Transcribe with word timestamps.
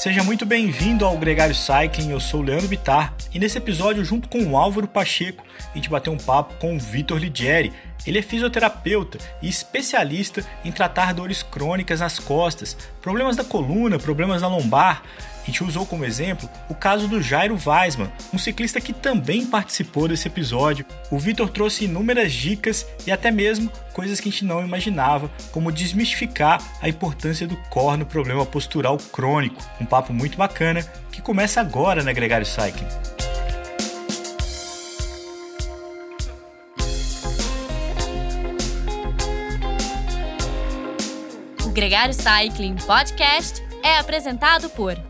Seja 0.00 0.24
muito 0.24 0.46
bem-vindo 0.46 1.04
ao 1.04 1.18
Gregário 1.18 1.54
Cycling, 1.54 2.10
eu 2.10 2.18
sou 2.18 2.40
o 2.40 2.42
Leandro 2.42 2.66
Bitar 2.66 3.12
e 3.34 3.38
nesse 3.38 3.58
episódio, 3.58 4.02
junto 4.02 4.30
com 4.30 4.42
o 4.44 4.56
Álvaro 4.56 4.88
Pacheco, 4.88 5.44
a 5.58 5.76
gente 5.76 5.90
bateu 5.90 6.10
um 6.10 6.16
papo 6.16 6.54
com 6.54 6.74
o 6.74 6.78
Vitor 6.78 7.18
Ligieri. 7.18 7.70
Ele 8.06 8.18
é 8.18 8.22
fisioterapeuta 8.22 9.18
e 9.42 9.48
especialista 9.50 10.42
em 10.64 10.72
tratar 10.72 11.12
dores 11.12 11.42
crônicas 11.42 12.00
nas 12.00 12.18
costas, 12.18 12.74
problemas 13.02 13.36
da 13.36 13.44
coluna, 13.44 13.98
problemas 13.98 14.40
da 14.40 14.48
lombar, 14.48 15.02
a 15.50 15.52
gente 15.52 15.64
usou 15.64 15.84
como 15.84 16.04
exemplo 16.04 16.48
o 16.68 16.74
caso 16.74 17.08
do 17.08 17.20
Jairo 17.20 17.58
Weisman, 17.66 18.10
um 18.32 18.38
ciclista 18.38 18.80
que 18.80 18.92
também 18.92 19.44
participou 19.44 20.06
desse 20.06 20.28
episódio. 20.28 20.86
O 21.10 21.18
Vitor 21.18 21.50
trouxe 21.50 21.86
inúmeras 21.86 22.32
dicas 22.32 22.86
e 23.04 23.10
até 23.10 23.32
mesmo 23.32 23.70
coisas 23.92 24.20
que 24.20 24.28
a 24.28 24.32
gente 24.32 24.44
não 24.44 24.64
imaginava, 24.64 25.28
como 25.50 25.72
desmistificar 25.72 26.62
a 26.80 26.88
importância 26.88 27.48
do 27.48 27.56
core 27.68 27.98
no 27.98 28.06
problema 28.06 28.46
postural 28.46 28.96
crônico. 28.96 29.60
Um 29.80 29.84
papo 29.84 30.12
muito 30.12 30.38
bacana 30.38 30.82
que 31.10 31.20
começa 31.20 31.60
agora 31.60 32.04
na 32.04 32.12
Gregário 32.12 32.46
Cycling. 32.46 32.86
O 41.66 41.70
Gregário 41.70 42.14
Cycling 42.14 42.76
Podcast 42.86 43.62
é 43.82 43.98
apresentado 43.98 44.68
por 44.70 45.09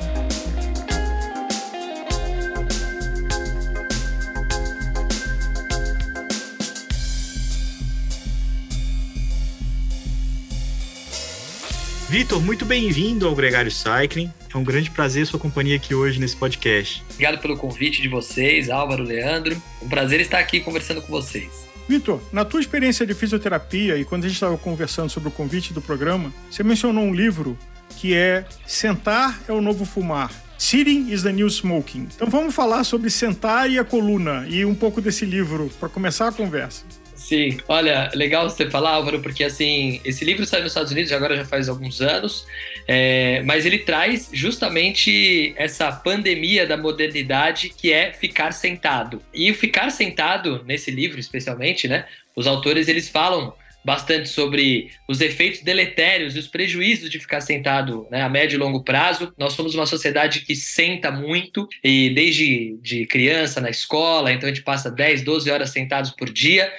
Vitor, 12.11 12.41
muito 12.41 12.65
bem-vindo 12.65 13.25
ao 13.25 13.33
Gregário 13.33 13.71
Cycling. 13.71 14.33
É 14.53 14.57
um 14.57 14.65
grande 14.65 14.91
prazer 14.91 15.25
sua 15.25 15.39
companhia 15.39 15.77
aqui 15.77 15.95
hoje 15.95 16.19
nesse 16.19 16.35
podcast. 16.35 17.01
Obrigado 17.09 17.41
pelo 17.41 17.55
convite 17.55 18.01
de 18.01 18.09
vocês, 18.09 18.69
Álvaro, 18.69 19.01
Leandro. 19.01 19.55
Um 19.81 19.87
prazer 19.87 20.19
estar 20.19 20.37
aqui 20.37 20.59
conversando 20.59 21.01
com 21.01 21.07
vocês. 21.07 21.65
Vitor, 21.87 22.21
na 22.33 22.43
tua 22.43 22.59
experiência 22.59 23.07
de 23.07 23.13
fisioterapia 23.13 23.95
e 23.95 24.03
quando 24.03 24.25
a 24.25 24.27
gente 24.27 24.35
estava 24.35 24.57
conversando 24.57 25.09
sobre 25.09 25.29
o 25.29 25.31
convite 25.31 25.71
do 25.71 25.81
programa, 25.81 26.33
você 26.49 26.63
mencionou 26.63 27.01
um 27.01 27.13
livro 27.13 27.57
que 27.97 28.13
é 28.13 28.43
Sentar 28.67 29.39
é 29.47 29.53
o 29.53 29.61
Novo 29.61 29.85
Fumar. 29.85 30.33
Sitting 30.57 31.09
is 31.13 31.23
the 31.23 31.31
New 31.31 31.47
Smoking. 31.47 32.09
Então 32.13 32.29
vamos 32.29 32.53
falar 32.53 32.83
sobre 32.83 33.09
sentar 33.09 33.71
e 33.71 33.79
a 33.79 33.85
coluna 33.85 34.45
e 34.49 34.65
um 34.65 34.75
pouco 34.75 34.99
desse 34.99 35.23
livro 35.23 35.71
para 35.79 35.87
começar 35.87 36.27
a 36.27 36.31
conversa. 36.33 36.83
Sim, 37.21 37.59
olha, 37.67 38.09
legal 38.15 38.49
você 38.49 38.67
falar, 38.67 38.95
Álvaro, 38.95 39.21
porque 39.21 39.43
assim, 39.43 40.01
esse 40.03 40.25
livro 40.25 40.43
saiu 40.43 40.63
nos 40.63 40.71
Estados 40.71 40.91
Unidos 40.91 41.11
agora 41.11 41.37
já 41.37 41.45
faz 41.45 41.69
alguns 41.69 42.01
anos, 42.01 42.47
é, 42.87 43.43
mas 43.43 43.63
ele 43.63 43.77
traz 43.77 44.31
justamente 44.33 45.53
essa 45.55 45.91
pandemia 45.91 46.65
da 46.65 46.75
modernidade 46.75 47.69
que 47.69 47.93
é 47.93 48.11
ficar 48.11 48.51
sentado. 48.51 49.21
E 49.31 49.51
o 49.51 49.53
ficar 49.53 49.91
sentado, 49.91 50.63
nesse 50.65 50.89
livro 50.89 51.19
especialmente, 51.19 51.87
né, 51.87 52.05
os 52.35 52.47
autores 52.47 52.87
eles 52.87 53.07
falam 53.07 53.53
bastante 53.85 54.27
sobre 54.27 54.89
os 55.07 55.21
efeitos 55.21 55.61
deletérios 55.61 56.35
e 56.35 56.39
os 56.39 56.47
prejuízos 56.47 57.09
de 57.09 57.19
ficar 57.19 57.41
sentado 57.41 58.07
né, 58.09 58.23
a 58.23 58.29
médio 58.29 58.57
e 58.57 58.59
longo 58.59 58.83
prazo. 58.83 59.31
Nós 59.37 59.53
somos 59.53 59.75
uma 59.75 59.85
sociedade 59.85 60.41
que 60.41 60.55
senta 60.55 61.11
muito, 61.11 61.67
e 61.83 62.09
desde 62.09 62.77
de 62.81 63.05
criança 63.05 63.61
na 63.61 63.69
escola, 63.69 64.31
então 64.31 64.49
a 64.49 64.51
gente 64.51 64.63
passa 64.63 64.89
10, 64.89 65.21
12 65.21 65.51
horas 65.51 65.69
sentados 65.69 66.11
por 66.11 66.29
dia. 66.31 66.71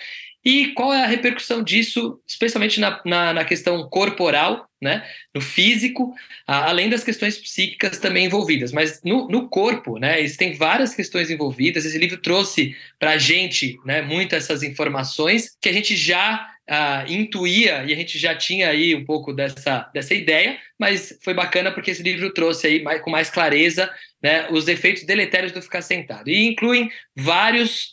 E 0.45 0.69
qual 0.69 0.93
é 0.93 1.05
a 1.05 1.07
repercussão 1.07 1.63
disso, 1.63 2.21
especialmente 2.27 2.81
na, 2.81 3.01
na, 3.05 3.33
na 3.33 3.45
questão 3.45 3.89
corporal, 3.89 4.69
né, 4.81 5.09
no 5.33 5.41
físico, 5.41 6.13
a, 6.45 6.69
além 6.69 6.91
das 6.91 7.05
questões 7.05 7.39
psíquicas 7.39 7.99
também 7.99 8.27
envolvidas. 8.27 8.73
Mas 8.73 9.01
no, 9.05 9.29
no 9.29 9.49
corpo, 9.49 9.99
né, 9.99 10.21
existem 10.21 10.55
várias 10.55 10.95
questões 10.95 11.31
envolvidas. 11.31 11.85
Esse 11.85 11.97
livro 11.97 12.17
trouxe 12.19 12.77
para 12.99 13.13
a 13.13 13.19
gente 13.19 13.79
né, 13.85 14.03
muitas 14.03 14.45
essas 14.45 14.65
informações 14.65 15.57
que 15.61 15.69
a 15.69 15.73
gente 15.73 15.97
já 15.97 16.49
Uh, 16.63 17.11
intuía 17.13 17.85
e 17.85 17.93
a 17.93 17.97
gente 17.97 18.17
já 18.21 18.37
tinha 18.37 18.69
aí 18.69 18.95
um 18.95 19.05
pouco 19.05 19.33
dessa, 19.33 19.91
dessa 19.93 20.15
ideia, 20.15 20.57
mas 20.79 21.19
foi 21.23 21.35
bacana 21.35 21.73
porque 21.73 21.91
esse 21.91 22.05
livro 22.05 22.33
trouxe 22.33 22.69
aí 22.69 22.83
mais, 22.83 23.03
com 23.03 23.11
mais 23.11 23.29
clareza 23.29 23.93
né, 24.23 24.49
os 24.49 24.69
efeitos 24.69 25.03
deletérios 25.03 25.51
do 25.51 25.61
ficar 25.61 25.83
sentado. 25.83 26.31
E 26.31 26.47
incluem 26.47 26.89
vários 27.17 27.93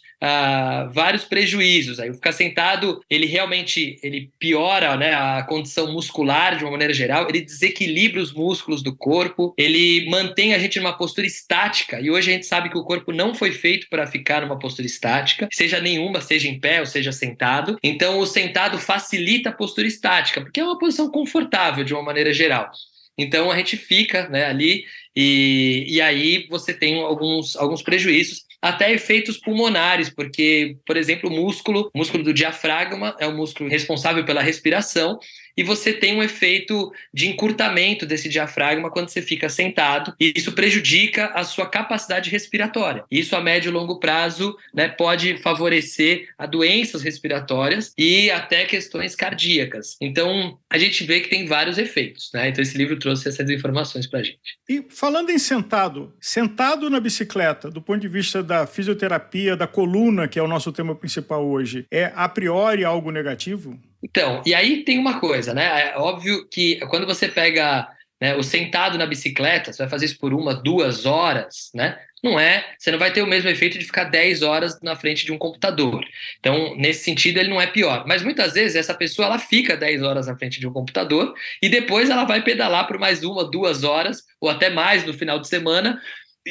vários 0.92 1.24
prejuízos. 1.24 2.00
Aí 2.00 2.10
o 2.10 2.14
ficar 2.14 2.32
sentado, 2.32 3.02
ele 3.10 3.26
realmente 3.26 3.98
ele 4.04 4.30
piora 4.38 4.96
né, 4.98 5.14
a 5.14 5.44
condição 5.44 5.92
muscular 5.92 6.58
de 6.58 6.64
uma 6.64 6.72
maneira 6.72 6.94
geral, 6.94 7.28
ele 7.30 7.42
desequilibra 7.42 8.22
os 8.22 8.34
músculos 8.34 8.84
do 8.84 8.96
corpo, 8.96 9.54
ele 9.58 10.10
mantém 10.10 10.54
a 10.54 10.60
gente 10.60 10.80
numa 10.80 10.98
postura 10.98 11.26
estática. 11.26 12.00
E 12.00 12.12
hoje 12.12 12.30
a 12.30 12.34
gente 12.34 12.46
sabe 12.46 12.70
que 12.70 12.78
o 12.78 12.84
corpo 12.84 13.12
não 13.12 13.34
foi 13.34 13.52
feito 13.52 13.88
para 13.90 14.08
ficar 14.08 14.42
numa 14.42 14.60
postura 14.60 14.86
estática, 14.86 15.48
seja 15.52 15.80
nenhuma, 15.80 16.22
seja 16.22 16.48
em 16.48 16.60
pé 16.60 16.80
ou 16.80 16.86
seja 16.86 17.12
sentado. 17.12 17.78
Então 17.84 18.20
o 18.20 18.26
sentado 18.26 18.78
facilita 18.78 19.50
a 19.50 19.54
postura 19.54 19.88
estática, 19.88 20.42
porque 20.42 20.60
é 20.60 20.64
uma 20.64 20.78
posição 20.78 21.10
confortável 21.10 21.84
de 21.84 21.94
uma 21.94 22.04
maneira 22.04 22.34
geral. 22.34 22.70
Então 23.18 23.52
a 23.52 23.58
gente 23.58 23.76
fica 23.76 24.30
né, 24.30 24.46
ali 24.46 24.86
e, 25.16 25.86
e 25.90 26.02
aí 26.02 26.48
você 26.50 26.74
tem 26.74 27.02
alguns, 27.02 27.56
alguns 27.58 27.82
prejuízos 27.82 28.49
até 28.62 28.92
efeitos 28.92 29.38
pulmonares, 29.38 30.10
porque, 30.10 30.78
por 30.86 30.98
exemplo, 30.98 31.30
o 31.30 31.34
músculo, 31.34 31.90
o 31.94 31.98
músculo 31.98 32.24
do 32.24 32.34
diafragma 32.34 33.16
é 33.20 33.26
o 33.26 33.36
músculo 33.36 33.70
responsável 33.70 34.26
pela 34.26 34.42
respiração, 34.42 35.18
e 35.60 35.64
você 35.64 35.92
tem 35.92 36.16
um 36.16 36.24
efeito 36.24 36.90
de 37.14 37.28
encurtamento 37.28 38.06
desse 38.06 38.30
diafragma 38.30 38.90
quando 38.90 39.10
você 39.10 39.22
fica 39.22 39.50
sentado, 39.50 40.16
e 40.18 40.32
isso 40.34 40.54
prejudica 40.54 41.26
a 41.36 41.44
sua 41.44 41.66
capacidade 41.66 42.30
respiratória. 42.30 43.04
Isso 43.12 43.36
a 43.36 43.42
médio 43.42 43.68
e 43.68 43.74
longo 43.74 44.00
prazo 44.00 44.56
né, 44.74 44.88
pode 44.88 45.38
favorecer 45.40 46.30
a 46.38 46.46
doenças 46.46 47.02
respiratórias 47.02 47.94
e 47.98 48.32
até 48.32 48.64
questões 48.64 49.16
cardíacas. 49.16 49.98
Então, 50.00 50.58
a 50.70 50.78
gente 50.78 51.04
vê 51.04 51.20
que 51.20 51.30
tem 51.30 51.46
vários 51.46 51.78
efeitos. 51.78 52.30
Né? 52.34 52.48
Então, 52.48 52.62
esse 52.62 52.78
livro 52.78 52.98
trouxe 52.98 53.28
essas 53.28 53.50
informações 53.50 54.08
para 54.08 54.20
a 54.20 54.24
gente. 54.24 54.40
E 54.70 54.86
falando 54.90 55.30
em 55.30 55.38
sentado, 55.38 56.14
sentado 56.22 56.90
na 56.90 57.02
bicicleta, 57.02 57.70
do 57.70 57.82
ponto 57.82 58.00
de 58.00 58.08
vista 58.08 58.42
da 58.42 58.66
fisioterapia, 58.66 59.58
da 59.58 59.68
coluna, 59.68 60.26
que 60.26 60.40
é 60.40 60.42
o 60.42 60.48
nosso 60.48 60.72
tema 60.72 60.96
principal 60.96 61.46
hoje, 61.46 61.86
é 61.92 62.14
a 62.16 62.30
priori 62.30 62.86
algo 62.86 63.12
negativo? 63.12 63.78
Então, 64.02 64.42
e 64.46 64.54
aí 64.54 64.84
tem 64.84 64.98
uma 64.98 65.20
coisa, 65.20 65.54
né? 65.54 65.92
É 65.92 65.98
óbvio 65.98 66.48
que 66.50 66.78
quando 66.88 67.06
você 67.06 67.28
pega 67.28 67.88
né, 68.22 68.36
o 68.36 68.44
sentado 68.44 68.98
na 68.98 69.06
bicicleta, 69.06 69.72
você 69.72 69.80
vai 69.80 69.90
fazer 69.90 70.06
isso 70.06 70.20
por 70.20 70.34
uma, 70.34 70.54
duas 70.54 71.06
horas, 71.06 71.70
né? 71.74 71.98
Não 72.22 72.38
é, 72.38 72.74
você 72.78 72.92
não 72.92 73.00
vai 73.00 73.14
ter 73.14 73.22
o 73.22 73.28
mesmo 73.28 73.50
efeito 73.50 73.80
de 73.80 73.86
ficar 73.86 74.04
10 74.04 74.42
horas 74.42 74.78
na 74.82 74.94
frente 74.94 75.26
de 75.26 75.32
um 75.32 75.38
computador. 75.38 76.06
Então, 76.38 76.76
nesse 76.76 77.06
sentido, 77.06 77.38
ele 77.38 77.50
não 77.50 77.62
é 77.62 77.68
pior. 77.68 78.04
Mas 78.06 78.22
muitas 78.22 78.54
vezes 78.54 78.76
essa 78.76 78.94
pessoa 78.94 79.28
ela 79.28 79.40
fica 79.40 79.78
10 79.78 80.04
horas 80.04 80.28
na 80.28 80.36
frente 80.36 80.60
de 80.60 80.68
um 80.68 80.74
computador 80.74 81.34
e 81.62 81.70
depois 81.70 82.10
ela 82.10 82.26
vai 82.26 82.44
pedalar 82.44 82.88
por 82.88 83.00
mais 83.00 83.24
uma, 83.24 83.50
duas 83.50 83.86
horas, 83.86 84.24
ou 84.42 84.50
até 84.50 84.70
mais 84.70 85.06
no 85.06 85.14
final 85.14 85.40
de 85.40 85.48
semana, 85.48 86.02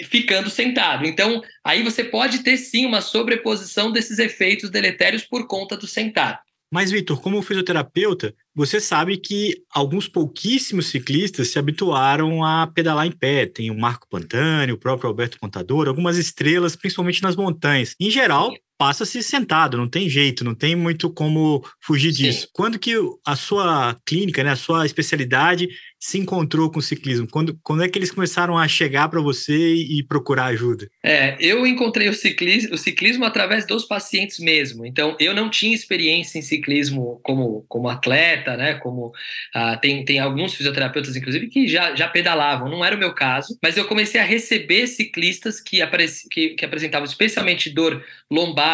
ficando 0.05 0.49
sentado. 0.49 1.07
Então, 1.07 1.43
aí 1.63 1.83
você 1.83 2.03
pode 2.03 2.39
ter 2.39 2.57
sim 2.57 2.87
uma 2.87 3.03
sobreposição 3.03 3.93
desses 3.93 4.19
efeitos 4.19 4.71
deletérios 4.71 5.25
por 5.25 5.47
conta 5.47 5.77
do 5.77 5.87
sentado. 5.87 6.39
Mas, 6.71 6.91
Vitor, 6.91 7.21
como 7.21 7.41
fisioterapeuta, 7.41 8.35
você 8.55 8.81
sabe 8.81 9.17
que 9.17 9.63
alguns 9.71 10.07
pouquíssimos 10.07 10.89
ciclistas 10.89 11.49
se 11.49 11.59
habituaram 11.59 12.45
a 12.45 12.67
pedalar 12.67 13.07
em 13.07 13.13
pé. 13.13 13.47
Tem 13.47 13.71
o 13.71 13.79
Marco 13.79 14.07
Pantani, 14.09 14.73
o 14.73 14.79
próprio 14.79 15.09
Alberto 15.09 15.39
Contador, 15.41 15.89
algumas 15.89 16.19
estrelas, 16.19 16.77
principalmente 16.77 17.23
nas 17.23 17.37
montanhas. 17.37 17.95
Em 17.99 18.11
geral, 18.11 18.53
passa-se 18.79 19.23
sentado, 19.25 19.77
não 19.77 19.89
tem 19.89 20.09
jeito, 20.09 20.45
não 20.45 20.55
tem 20.55 20.77
muito 20.77 21.11
como 21.11 21.63
fugir 21.81 22.13
disso. 22.13 22.43
Sim. 22.43 22.49
Quando 22.53 22.79
que 22.79 22.95
a 23.27 23.35
sua 23.35 23.99
clínica, 24.07 24.45
né, 24.45 24.53
a 24.53 24.57
sua 24.57 24.87
especialidade 24.87 25.69
se 26.01 26.17
encontrou 26.17 26.71
com 26.71 26.79
o 26.79 26.83
ciclismo? 26.83 27.27
Quando, 27.29 27.59
quando 27.61 27.83
é 27.83 27.89
que 27.89 27.99
eles 27.99 28.13
começaram 28.13 28.57
a 28.57 28.69
chegar 28.69 29.09
para 29.09 29.21
você 29.21 29.75
e 29.75 30.01
procurar 30.05 30.47
ajuda? 30.47 30.89
É, 31.03 31.37
eu 31.41 31.67
encontrei 31.67 32.09
o 32.09 32.15
ciclismo, 32.15 32.75
o 32.75 32.79
ciclismo 32.79 33.25
através 33.25 33.67
dos 33.67 33.85
pacientes 33.85 34.39
mesmo. 34.39 34.87
Então, 34.87 35.17
eu 35.19 35.35
não 35.35 35.51
tinha 35.51 35.75
experiência 35.75 36.39
em 36.39 36.43
ciclismo 36.43 37.21
como, 37.25 37.65
como 37.69 37.89
atleta, 37.89 38.57
né? 38.57 38.75
Como 38.75 39.13
ah, 39.53 39.77
tem, 39.77 40.05
tem 40.05 40.21
alguns 40.21 40.55
fisioterapeutas, 40.55 41.17
inclusive, 41.17 41.49
que 41.49 41.67
já, 41.67 41.97
já 41.97 42.07
pedalavam. 42.07 42.71
Não 42.71 42.85
era 42.85 42.95
o 42.95 42.99
meu 42.99 43.13
caso, 43.13 43.59
mas 43.61 43.77
eu 43.77 43.87
comecei 43.87 44.21
a 44.21 44.25
receber 44.25 44.87
ciclistas 44.87 45.61
que, 45.61 45.83
apareci, 45.83 46.29
que, 46.29 46.51
que 46.51 46.65
apresentavam 46.65 47.07
especialmente 47.07 47.71
dor 47.71 48.05
lombar 48.31 48.68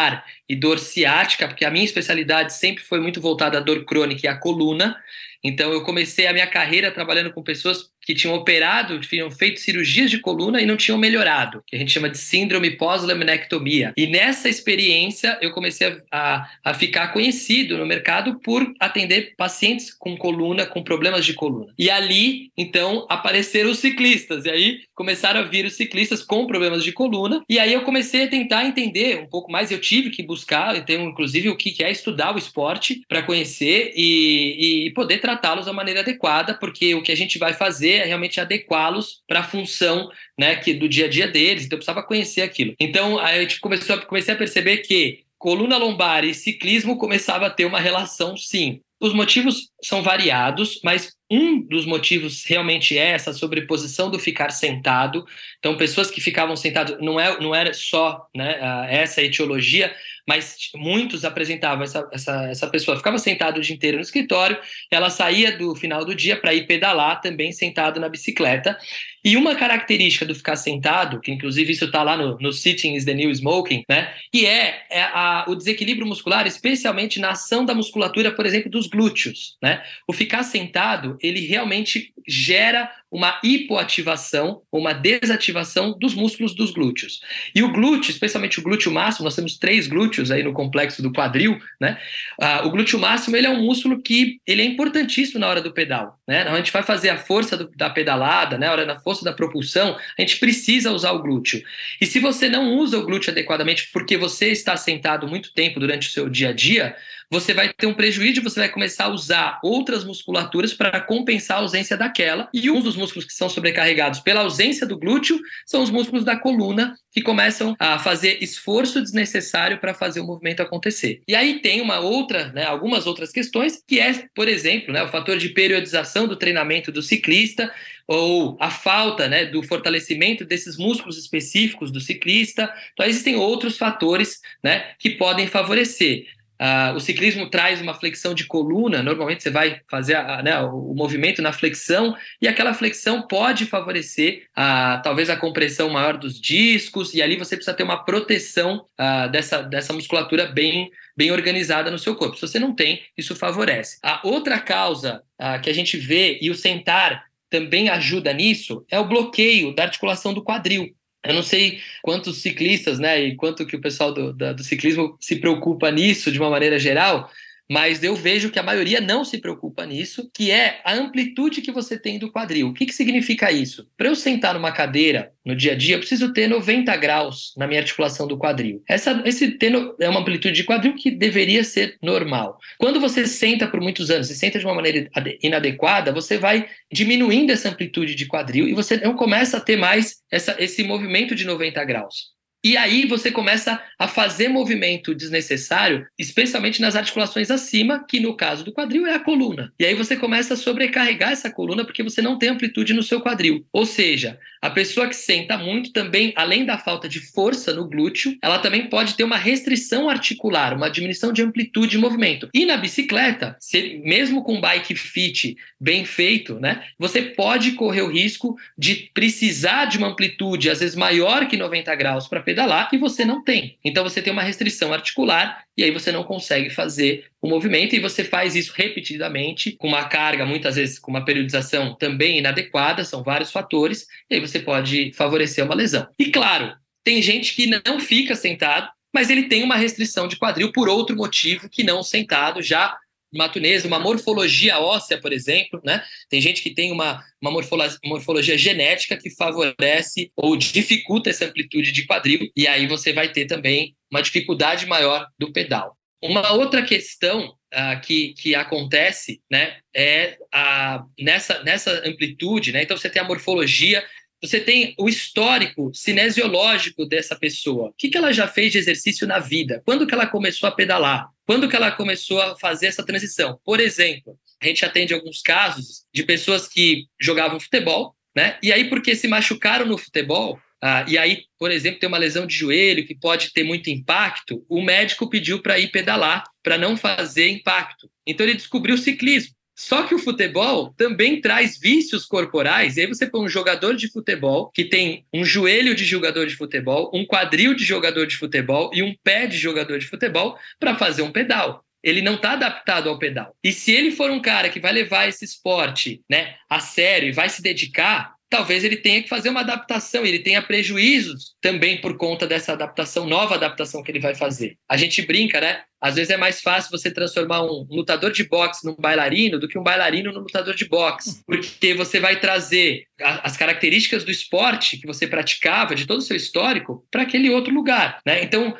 e 0.47 0.55
dor 0.55 0.79
ciática, 0.79 1.47
porque 1.47 1.65
a 1.65 1.71
minha 1.71 1.85
especialidade 1.85 2.53
sempre 2.53 2.83
foi 2.83 2.99
muito 2.99 3.21
voltada 3.21 3.57
à 3.57 3.61
dor 3.61 3.85
crônica 3.85 4.21
e 4.25 4.29
à 4.29 4.35
coluna. 4.35 4.95
Então, 5.43 5.71
eu 5.71 5.83
comecei 5.83 6.27
a 6.27 6.33
minha 6.33 6.47
carreira 6.47 6.91
trabalhando 6.91 7.31
com 7.31 7.43
pessoas 7.43 7.91
que 8.05 8.13
tinham 8.13 8.35
operado, 8.35 8.99
tinham 8.99 9.31
feito 9.31 9.59
cirurgias 9.59 10.11
de 10.11 10.19
coluna 10.19 10.61
e 10.61 10.65
não 10.65 10.77
tinham 10.77 10.97
melhorado, 10.97 11.63
que 11.65 11.75
a 11.75 11.79
gente 11.79 11.91
chama 11.91 12.09
de 12.09 12.17
síndrome 12.17 12.71
pós-laminectomia. 12.71 13.93
E 13.97 14.05
nessa 14.07 14.47
experiência, 14.47 15.37
eu 15.41 15.51
comecei 15.51 15.87
a, 15.87 15.97
a, 16.11 16.49
a, 16.63 16.73
ficar 16.73 17.09
conhecido 17.09 17.77
no 17.77 17.85
mercado 17.85 18.39
por 18.39 18.71
atender 18.79 19.33
pacientes 19.35 19.93
com 19.93 20.15
coluna, 20.15 20.65
com 20.65 20.83
problemas 20.83 21.25
de 21.25 21.33
coluna. 21.33 21.73
E 21.77 21.89
ali, 21.89 22.51
então, 22.55 23.05
apareceram 23.09 23.71
os 23.71 23.79
ciclistas. 23.79 24.45
E 24.45 24.49
aí 24.49 24.79
começaram 24.93 25.39
a 25.39 25.43
vir 25.43 25.65
os 25.65 25.73
ciclistas 25.73 26.21
com 26.21 26.45
problemas 26.45 26.83
de 26.83 26.91
coluna. 26.91 27.43
E 27.49 27.57
aí 27.57 27.73
eu 27.73 27.81
comecei 27.81 28.25
a 28.25 28.27
tentar 28.27 28.65
entender 28.65 29.19
um 29.19 29.27
pouco 29.27 29.51
mais. 29.51 29.71
Eu 29.71 29.81
tive 29.81 30.09
que 30.09 30.21
buscar, 30.21 30.75
então, 30.75 31.05
inclusive, 31.05 31.49
o 31.49 31.55
que 31.55 31.83
é 31.83 31.89
estudar 31.91 32.35
o 32.35 32.37
esporte 32.37 33.01
para 33.07 33.23
conhecer 33.23 33.93
e, 33.95 34.85
e 34.87 34.91
poder 34.91 35.19
tratá-los 35.19 35.65
da 35.65 35.73
maneira 35.73 36.01
adequada, 36.01 36.53
porque 36.53 36.93
o 36.93 37.01
que 37.01 37.11
a 37.11 37.17
gente 37.17 37.39
vai 37.39 37.53
fazer 37.53 37.94
realmente 38.03 38.39
adequá-los 38.39 39.21
para 39.27 39.39
a 39.39 39.43
função 39.43 40.09
né, 40.37 40.55
que, 40.55 40.73
do 40.73 40.89
dia 40.89 41.05
a 41.05 41.09
dia 41.09 41.27
deles, 41.27 41.65
então 41.65 41.77
eu 41.77 41.79
precisava 41.79 42.05
conhecer 42.05 42.41
aquilo. 42.41 42.73
Então 42.79 43.19
a 43.19 43.39
gente 43.39 43.59
começou 43.59 43.97
comecei 44.01 44.33
a 44.33 44.37
perceber 44.37 44.77
que 44.77 45.23
coluna 45.37 45.77
lombar 45.77 46.25
e 46.25 46.33
ciclismo 46.33 46.97
começava 46.97 47.47
a 47.47 47.49
ter 47.49 47.65
uma 47.65 47.79
relação 47.79 48.35
sim. 48.35 48.81
Os 48.99 49.13
motivos 49.13 49.69
são 49.83 50.01
variados, 50.01 50.79
mas 50.83 51.13
um 51.29 51.59
dos 51.61 51.85
motivos 51.85 52.43
realmente 52.45 52.97
é 52.97 53.09
essa 53.09 53.33
sobreposição 53.33 54.09
do 54.09 54.17
ficar 54.17 54.51
sentado. 54.51 55.25
Então, 55.59 55.75
pessoas 55.75 56.09
que 56.09 56.21
ficavam 56.21 56.55
sentadas, 56.55 56.97
não, 57.01 57.19
é, 57.19 57.39
não 57.39 57.53
era 57.53 57.73
só 57.73 58.25
né, 58.35 58.57
essa 58.89 59.21
etiologia, 59.21 59.93
mas 60.27 60.69
muitos 60.75 61.23
apresentavam 61.23 61.83
essa, 61.83 62.07
essa, 62.11 62.49
essa 62.49 62.67
pessoa 62.67 62.97
ficava 62.97 63.17
sentada 63.17 63.59
o 63.59 63.61
dia 63.61 63.75
inteiro 63.75 63.97
no 63.97 64.03
escritório, 64.03 64.57
ela 64.89 65.09
saía 65.09 65.57
do 65.57 65.75
final 65.75 66.03
do 66.03 66.15
dia 66.15 66.39
para 66.39 66.53
ir 66.53 66.65
pedalar 66.65 67.21
também 67.21 67.51
sentado 67.51 67.99
na 67.99 68.09
bicicleta. 68.09 68.77
E 69.25 69.35
uma 69.35 69.55
característica 69.55 70.23
do 70.23 70.35
ficar 70.35 70.55
sentado, 70.55 71.19
que 71.19 71.31
inclusive 71.31 71.71
isso 71.71 71.85
está 71.85 72.03
lá 72.03 72.15
no, 72.15 72.37
no 72.37 72.53
Sitting 72.53 72.93
is 72.93 73.05
the 73.05 73.13
New 73.15 73.31
Smoking, 73.31 73.83
né? 73.89 74.13
Que 74.31 74.45
é, 74.45 74.85
é 74.91 75.01
a, 75.01 75.45
o 75.47 75.55
desequilíbrio 75.55 76.05
muscular, 76.05 76.45
especialmente 76.45 77.19
na 77.19 77.31
ação 77.31 77.65
da 77.65 77.73
musculatura, 77.73 78.31
por 78.31 78.45
exemplo, 78.45 78.69
dos 78.69 78.85
glúteos, 78.85 79.57
né? 79.63 79.83
O 80.07 80.13
ficar 80.13 80.43
sentado, 80.43 81.17
ele 81.19 81.39
realmente 81.39 82.13
gera 82.27 82.91
uma 83.11 83.39
hipoativação, 83.43 84.61
uma 84.71 84.93
desativação 84.93 85.97
dos 85.97 86.13
músculos 86.13 86.53
dos 86.53 86.71
glúteos. 86.71 87.21
E 87.55 87.63
o 87.63 87.71
glúteo, 87.71 88.11
especialmente 88.11 88.59
o 88.59 88.61
glúteo 88.61 88.91
máximo, 88.91 89.23
nós 89.23 89.35
temos 89.35 89.57
três 89.57 89.87
glúteos 89.87 90.31
aí 90.31 90.43
no 90.43 90.53
complexo 90.53 91.01
do 91.01 91.13
quadril, 91.13 91.57
né? 91.79 91.97
Ah, 92.39 92.65
o 92.65 92.69
glúteo 92.69 92.99
máximo 92.99 93.35
ele 93.35 93.47
é 93.47 93.49
um 93.49 93.63
músculo 93.63 94.01
que 94.01 94.39
ele 94.45 94.61
é 94.61 94.65
importantíssimo 94.65 95.39
na 95.39 95.47
hora 95.47 95.61
do 95.61 95.71
pedal, 95.71 96.19
né? 96.27 96.41
A 96.41 96.55
gente 96.57 96.71
vai 96.71 96.81
fazer 96.81 97.09
a 97.09 97.17
força 97.17 97.55
do, 97.55 97.69
da 97.75 97.89
pedalada, 97.89 98.57
né? 98.57 98.67
A 98.67 98.99
força 98.99 99.23
da 99.23 99.31
propulsão, 99.31 99.97
a 100.17 100.21
gente 100.21 100.37
precisa 100.37 100.91
usar 100.91 101.11
o 101.11 101.21
glúteo. 101.21 101.61
E 102.01 102.05
se 102.05 102.19
você 102.19 102.49
não 102.49 102.75
usa 102.75 102.97
o 102.97 103.05
glúteo 103.05 103.31
adequadamente 103.31 103.89
porque 103.93 104.17
você 104.17 104.47
está 104.47 104.75
sentado 104.75 105.27
muito 105.27 105.53
tempo 105.53 105.79
durante 105.79 106.09
o 106.09 106.11
seu 106.11 106.27
dia 106.27 106.49
a 106.49 106.53
dia, 106.53 106.95
você 107.31 107.53
vai 107.53 107.73
ter 107.73 107.87
um 107.87 107.93
prejuízo, 107.93 108.41
você 108.41 108.59
vai 108.59 108.69
começar 108.69 109.05
a 109.05 109.09
usar 109.09 109.59
outras 109.63 110.03
musculaturas 110.03 110.73
para 110.73 110.99
compensar 111.01 111.57
a 111.57 111.61
ausência 111.61 111.97
daquela. 111.97 112.49
E 112.53 112.69
um 112.69 112.81
dos 112.81 112.95
músculos 112.95 113.25
que 113.25 113.33
são 113.33 113.49
sobrecarregados 113.49 114.19
pela 114.19 114.41
ausência 114.41 114.85
do 114.85 114.97
glúteo 114.97 115.39
são 115.65 115.83
os 115.83 115.89
músculos 115.89 116.23
da 116.23 116.35
coluna, 116.35 116.95
que 117.11 117.21
começam 117.21 117.75
a 117.79 117.97
fazer 117.97 118.37
esforço 118.41 119.01
desnecessário 119.01 119.79
para 119.79 119.93
fazer 119.93 120.19
o 120.19 120.25
movimento 120.25 120.61
acontecer. 120.61 121.21
E 121.27 121.35
aí 121.35 121.59
tem 121.59 121.81
uma 121.81 121.99
outra, 121.99 122.51
né, 122.51 122.65
algumas 122.65 123.07
outras 123.07 123.31
questões, 123.31 123.81
que 123.87 123.99
é, 123.99 124.25
por 124.35 124.47
exemplo, 124.47 124.93
né, 124.93 125.03
o 125.03 125.07
fator 125.07 125.37
de 125.37 125.49
periodização 125.49 126.27
do 126.27 126.35
treinamento 126.35 126.91
do 126.91 127.01
ciclista, 127.01 127.71
ou 128.07 128.55
a 128.59 128.69
falta 128.69 129.27
né, 129.27 129.45
do 129.45 129.63
fortalecimento 129.63 130.45
desses 130.45 130.77
músculos 130.77 131.17
específicos 131.17 131.91
do 131.91 131.99
ciclista. 131.99 132.71
Então, 132.93 133.05
existem 133.05 133.35
outros 133.35 133.77
fatores 133.77 134.41
né, 134.63 134.93
que 134.99 135.11
podem 135.11 135.47
favorecer. 135.47 136.27
Uh, 136.61 136.95
o 136.95 136.99
ciclismo 136.99 137.49
traz 137.49 137.81
uma 137.81 137.93
flexão 137.93 138.33
de 138.33 138.45
coluna, 138.45 139.03
normalmente 139.03 139.43
você 139.43 139.49
vai 139.49 139.81
fazer 139.89 140.15
a, 140.15 140.41
né, 140.41 140.59
o, 140.61 140.91
o, 140.91 140.95
movimento 140.95 141.41
na 141.41 141.51
flexão, 141.51 142.15
e 142.41 142.47
aquela 142.47 142.73
flexão 142.73 143.21
pode 143.21 143.65
favorecer 143.65 144.43
uh, 144.57 145.01
talvez 145.03 145.29
a 145.29 145.35
compressão 145.35 145.89
maior 145.89 146.17
dos 146.17 146.39
discos, 146.39 147.13
e 147.13 147.21
ali 147.21 147.35
você 147.35 147.57
precisa 147.57 147.75
ter 147.75 147.83
uma 147.83 148.05
proteção 148.05 148.85
uh, 148.99 149.29
dessa, 149.29 149.61
dessa 149.61 149.91
musculatura 149.91 150.45
bem, 150.45 150.89
bem 151.15 151.31
organizada 151.31 151.91
no 151.91 151.99
seu 151.99 152.15
corpo. 152.15 152.35
Se 152.35 152.41
você 152.41 152.59
não 152.59 152.73
tem, 152.73 153.01
isso 153.17 153.35
favorece. 153.35 153.97
A 154.01 154.21
outra 154.23 154.59
causa 154.59 155.21
que 155.61 155.69
a 155.69 155.73
gente 155.73 155.97
vê, 155.97 156.39
e 156.41 156.49
o 156.49 156.55
sentar 156.55 157.25
também 157.49 157.89
ajuda 157.89 158.31
nisso, 158.31 158.85
é 158.89 158.97
o 158.97 159.05
bloqueio 159.05 159.75
da 159.75 159.83
articulação 159.83 160.33
do 160.33 160.43
quadril. 160.43 160.95
Eu 161.25 161.33
não 161.33 161.43
sei 161.43 161.79
quantos 162.01 162.41
ciclistas, 162.41 162.99
né, 162.99 163.21
e 163.21 163.35
quanto 163.35 163.65
que 163.65 163.75
o 163.75 163.81
pessoal 163.81 164.13
do, 164.13 164.33
da, 164.33 164.53
do 164.53 164.63
ciclismo 164.63 165.17
se 165.19 165.37
preocupa 165.37 165.91
nisso 165.91 166.31
de 166.31 166.39
uma 166.39 166.49
maneira 166.49 166.77
geral, 166.77 167.29
mas 167.69 168.03
eu 168.03 168.15
vejo 168.15 168.51
que 168.51 168.59
a 168.59 168.63
maioria 168.63 169.01
não 169.01 169.25
se 169.25 169.39
preocupa 169.39 169.85
nisso, 169.85 170.29
que 170.33 170.51
é 170.51 170.81
a 170.83 170.93
amplitude 170.93 171.61
que 171.61 171.71
você 171.71 171.97
tem 171.97 172.19
do 172.19 172.31
quadril. 172.31 172.69
O 172.69 172.73
que, 172.73 172.85
que 172.85 172.93
significa 172.93 173.51
isso? 173.51 173.87
Para 173.97 174.07
eu 174.07 174.15
sentar 174.15 174.53
numa 174.53 174.71
cadeira 174.71 175.31
no 175.43 175.55
dia 175.55 175.73
a 175.73 175.75
dia, 175.75 175.95
eu 175.95 175.99
preciso 175.99 176.33
ter 176.33 176.47
90 176.47 176.95
graus 176.97 177.53
na 177.57 177.67
minha 177.67 177.79
articulação 177.79 178.27
do 178.27 178.37
quadril. 178.37 178.83
Essa, 178.87 179.21
esse 179.25 179.57
é 179.99 180.09
uma 180.09 180.19
amplitude 180.19 180.55
de 180.55 180.63
quadril 180.63 180.95
que 180.95 181.11
deveria 181.11 181.63
ser 181.63 181.97
normal. 182.01 182.59
Quando 182.77 182.99
você 182.99 183.27
senta 183.27 183.67
por 183.67 183.79
muitos 183.81 184.09
anos 184.09 184.29
e 184.29 184.35
senta 184.35 184.59
de 184.59 184.65
uma 184.65 184.75
maneira 184.75 185.09
inadequada, 185.41 186.11
você 186.11 186.37
vai 186.37 186.67
diminuindo 186.91 187.51
essa 187.51 187.69
amplitude 187.69 188.15
de 188.15 188.25
quadril 188.25 188.67
e 188.67 188.73
você 188.73 188.97
não 188.97 189.15
começa 189.15 189.57
a 189.57 189.61
ter 189.61 189.77
mais 189.77 190.17
essa, 190.31 190.55
esse 190.59 190.83
movimento 190.83 191.35
de 191.35 191.45
90 191.45 191.83
graus. 191.83 192.34
E 192.65 192.75
aí 192.75 193.05
você 193.05 193.29
começa 193.29 193.79
a 193.99 194.07
fazer 194.07 194.47
movimento 194.47 195.13
desnecessário, 195.13 196.07
especialmente 196.17 196.81
nas 196.81 196.95
articulações 196.95 197.51
acima, 197.51 198.03
que 198.09 198.19
no 198.19 198.35
caso 198.35 198.65
do 198.65 198.73
quadril 198.73 199.05
é 199.05 199.13
a 199.13 199.19
coluna. 199.19 199.71
E 199.79 199.85
aí 199.85 199.93
você 199.93 200.15
começa 200.15 200.55
a 200.55 200.57
sobrecarregar 200.57 201.31
essa 201.31 201.51
coluna 201.51 201.85
porque 201.85 202.01
você 202.01 202.23
não 202.23 202.39
tem 202.39 202.49
amplitude 202.49 202.91
no 202.91 203.03
seu 203.03 203.21
quadril. 203.21 203.63
Ou 203.71 203.85
seja, 203.85 204.39
a 204.59 204.71
pessoa 204.71 205.07
que 205.07 205.15
senta 205.15 205.59
muito 205.59 205.93
também, 205.93 206.33
além 206.35 206.65
da 206.65 206.75
falta 206.75 207.07
de 207.07 207.19
força 207.19 207.71
no 207.71 207.87
glúteo, 207.87 208.35
ela 208.41 208.57
também 208.57 208.89
pode 208.89 209.13
ter 209.13 209.23
uma 209.23 209.37
restrição 209.37 210.09
articular, 210.09 210.73
uma 210.75 210.89
diminuição 210.89 211.31
de 211.31 211.43
amplitude 211.43 211.91
de 211.91 211.97
movimento. 211.99 212.49
E 212.51 212.65
na 212.65 212.77
bicicleta, 212.77 213.55
se, 213.59 214.01
mesmo 214.03 214.43
com 214.43 214.59
bike 214.59 214.95
fit 214.95 215.55
bem 215.79 216.03
feito, 216.03 216.59
né, 216.59 216.83
você 216.97 217.21
pode 217.21 217.73
correr 217.73 218.01
o 218.01 218.11
risco 218.11 218.55
de 218.75 219.11
precisar 219.13 219.85
de 219.85 219.99
uma 219.99 220.07
amplitude 220.07 220.67
às 220.67 220.79
vezes 220.79 220.95
maior 220.95 221.47
que 221.47 221.55
90 221.55 221.93
graus 221.93 222.27
para 222.27 222.41
pedalar 222.55 222.89
e 222.93 222.97
você 222.97 223.25
não 223.25 223.43
tem. 223.43 223.77
Então 223.83 224.03
você 224.03 224.21
tem 224.21 224.31
uma 224.31 224.41
restrição 224.41 224.93
articular 224.93 225.63
e 225.77 225.83
aí 225.83 225.91
você 225.91 226.11
não 226.11 226.23
consegue 226.23 226.69
fazer 226.69 227.25
o 227.41 227.49
movimento 227.49 227.93
e 227.93 227.99
você 227.99 228.23
faz 228.23 228.55
isso 228.55 228.73
repetidamente, 228.73 229.73
com 229.73 229.89
uma 229.89 230.05
carga, 230.05 230.45
muitas 230.45 230.77
vezes 230.77 230.97
com 230.97 231.11
uma 231.11 231.25
periodização 231.25 231.93
também 231.93 232.39
inadequada, 232.39 233.03
são 233.03 233.21
vários 233.21 233.51
fatores, 233.51 234.07
e 234.29 234.35
aí 234.35 234.39
você 234.39 234.59
pode 234.59 235.11
favorecer 235.13 235.65
uma 235.65 235.75
lesão. 235.75 236.07
E 236.17 236.31
claro, 236.31 236.73
tem 237.03 237.21
gente 237.21 237.53
que 237.53 237.67
não 237.67 237.99
fica 237.99 238.35
sentado, 238.35 238.89
mas 239.13 239.29
ele 239.29 239.43
tem 239.43 239.63
uma 239.63 239.75
restrição 239.75 240.27
de 240.27 240.37
quadril 240.37 240.71
por 240.71 240.87
outro 240.87 241.15
motivo 241.15 241.69
que 241.69 241.83
não 241.83 242.01
sentado, 242.01 242.61
já 242.61 242.97
matunesa, 243.35 243.87
uma 243.87 243.99
morfologia 243.99 244.79
óssea, 244.79 245.19
por 245.19 245.33
exemplo, 245.33 245.81
né? 245.83 246.03
Tem 246.29 246.41
gente 246.41 246.61
que 246.61 246.73
tem 246.73 246.91
uma, 246.91 247.23
uma 247.41 247.51
morfologia, 247.51 247.97
morfologia 248.05 248.57
genética 248.57 249.17
que 249.17 249.29
favorece 249.29 250.31
ou 250.35 250.55
dificulta 250.55 251.29
essa 251.29 251.45
amplitude 251.45 251.91
de 251.91 252.05
quadril, 252.05 252.49
e 252.55 252.67
aí 252.67 252.87
você 252.87 253.13
vai 253.13 253.31
ter 253.31 253.45
também 253.45 253.95
uma 254.11 254.21
dificuldade 254.21 254.85
maior 254.85 255.27
do 255.37 255.51
pedal. 255.51 255.97
Uma 256.21 256.53
outra 256.53 256.81
questão 256.81 257.49
uh, 257.73 258.01
que, 258.01 258.33
que 258.33 258.55
acontece 258.55 259.41
né, 259.51 259.77
é 259.95 260.37
a, 260.51 261.03
nessa, 261.19 261.61
nessa 261.63 261.91
amplitude, 262.07 262.71
né? 262.71 262.83
Então 262.83 262.97
você 262.97 263.09
tem 263.09 263.21
a 263.21 263.25
morfologia 263.25 264.03
você 264.41 264.59
tem 264.59 264.93
o 264.99 265.09
histórico 265.09 265.91
cinesiológico 265.93 267.05
dessa 267.05 267.35
pessoa. 267.35 267.89
O 267.89 267.93
que, 267.93 268.09
que 268.09 268.17
ela 268.17 268.31
já 268.31 268.47
fez 268.47 268.71
de 268.71 268.77
exercício 268.77 269.25
na 269.25 269.39
vida? 269.39 269.81
Quando 269.83 270.05
que 270.05 270.13
ela 270.13 270.27
começou 270.27 270.69
a 270.69 270.71
pedalar? 270.71 271.29
Quando 271.45 271.69
que 271.69 271.75
ela 271.75 271.91
começou 271.91 272.41
a 272.41 272.57
fazer 272.57 272.87
essa 272.87 273.05
transição? 273.05 273.59
Por 273.63 273.79
exemplo, 273.79 274.37
a 274.61 274.67
gente 274.67 274.83
atende 274.83 275.13
alguns 275.13 275.41
casos 275.41 276.05
de 276.13 276.23
pessoas 276.23 276.67
que 276.67 277.05
jogavam 277.19 277.59
futebol, 277.59 278.15
né? 278.35 278.57
E 278.61 278.73
aí, 278.73 278.89
porque 278.89 279.15
se 279.15 279.27
machucaram 279.27 279.85
no 279.85 279.97
futebol, 279.97 280.59
ah, 280.81 281.05
e 281.07 281.17
aí, 281.17 281.43
por 281.57 281.71
exemplo, 281.71 281.99
tem 281.99 282.07
uma 282.07 282.17
lesão 282.17 282.45
de 282.45 282.55
joelho 282.55 283.05
que 283.05 283.15
pode 283.15 283.51
ter 283.53 283.63
muito 283.63 283.89
impacto, 283.89 284.65
o 284.69 284.81
médico 284.81 285.29
pediu 285.29 285.61
para 285.61 285.79
ir 285.79 285.89
pedalar, 285.89 286.43
para 286.61 286.77
não 286.77 286.97
fazer 286.97 287.49
impacto. 287.49 288.09
Então 288.25 288.45
ele 288.45 288.55
descobriu 288.55 288.95
o 288.95 288.97
ciclismo. 288.97 289.55
Só 289.75 290.03
que 290.03 290.15
o 290.15 290.19
futebol 290.19 290.93
também 290.97 291.41
traz 291.41 291.77
vícios 291.77 292.25
corporais. 292.25 292.95
E 292.95 293.01
aí 293.01 293.07
você 293.07 293.27
põe 293.27 293.45
um 293.45 293.49
jogador 293.49 293.95
de 293.95 294.09
futebol 294.09 294.71
que 294.73 294.85
tem 294.85 295.25
um 295.33 295.43
joelho 295.43 295.93
de 295.93 296.05
jogador 296.05 296.47
de 296.47 296.55
futebol, 296.55 297.11
um 297.13 297.25
quadril 297.25 297.75
de 297.75 297.83
jogador 297.83 298.25
de 298.25 298.37
futebol 298.37 298.89
e 298.93 299.03
um 299.03 299.13
pé 299.23 299.47
de 299.47 299.57
jogador 299.57 299.99
de 299.99 300.07
futebol 300.07 300.57
para 300.79 300.95
fazer 300.95 301.21
um 301.21 301.31
pedal 301.31 301.85
ele 302.05 302.21
não 302.21 302.35
está 302.35 302.51
adaptado 302.51 303.09
ao 303.09 303.17
pedal. 303.17 303.55
E 303.63 303.71
se 303.71 303.91
ele 303.91 304.11
for 304.11 304.29
um 304.29 304.39
cara 304.39 304.69
que 304.69 304.79
vai 304.79 304.93
levar 304.93 305.27
esse 305.27 305.43
esporte 305.43 306.21
né, 306.29 306.53
a 306.69 306.79
sério 306.79 307.29
e 307.29 307.31
vai 307.31 307.49
se 307.49 307.63
dedicar, 307.63 308.34
talvez 308.55 308.85
ele 308.85 308.95
tenha 308.95 309.21
que 309.21 309.27
fazer 309.27 309.49
uma 309.49 309.59
adaptação, 309.59 310.25
ele 310.25 310.39
tenha 310.39 310.61
prejuízos 310.61 311.55
também 311.59 311.99
por 311.99 312.15
conta 312.15 312.47
dessa 312.47 312.71
adaptação, 312.71 313.27
nova 313.27 313.55
adaptação 313.55 314.01
que 314.01 314.09
ele 314.09 314.19
vai 314.19 314.33
fazer. 314.33 314.77
A 314.87 314.95
gente 314.95 315.21
brinca, 315.23 315.59
né? 315.59 315.83
Às 315.99 316.15
vezes 316.15 316.29
é 316.29 316.37
mais 316.37 316.61
fácil 316.61 316.89
você 316.89 317.11
transformar 317.11 317.63
um 317.63 317.85
lutador 317.89 318.31
de 318.31 318.45
boxe 318.45 318.85
num 318.85 318.95
bailarino 318.95 319.59
do 319.59 319.67
que 319.67 319.77
um 319.77 319.83
bailarino 319.83 320.31
num 320.31 320.39
lutador 320.39 320.73
de 320.73 320.85
boxe, 320.85 321.43
porque 321.45 321.93
você 321.93 322.17
vai 322.17 322.39
trazer 322.39 323.03
as 323.19 323.57
características 323.57 324.23
do 324.23 324.31
esporte 324.31 324.97
que 324.97 325.07
você 325.07 325.27
praticava, 325.27 325.93
de 325.93 326.05
todo 326.05 326.19
o 326.19 326.21
seu 326.21 326.37
histórico, 326.37 327.05
para 327.11 327.23
aquele 327.23 327.49
outro 327.49 327.73
lugar, 327.73 328.19
né? 328.25 328.41
Então, 328.41 328.73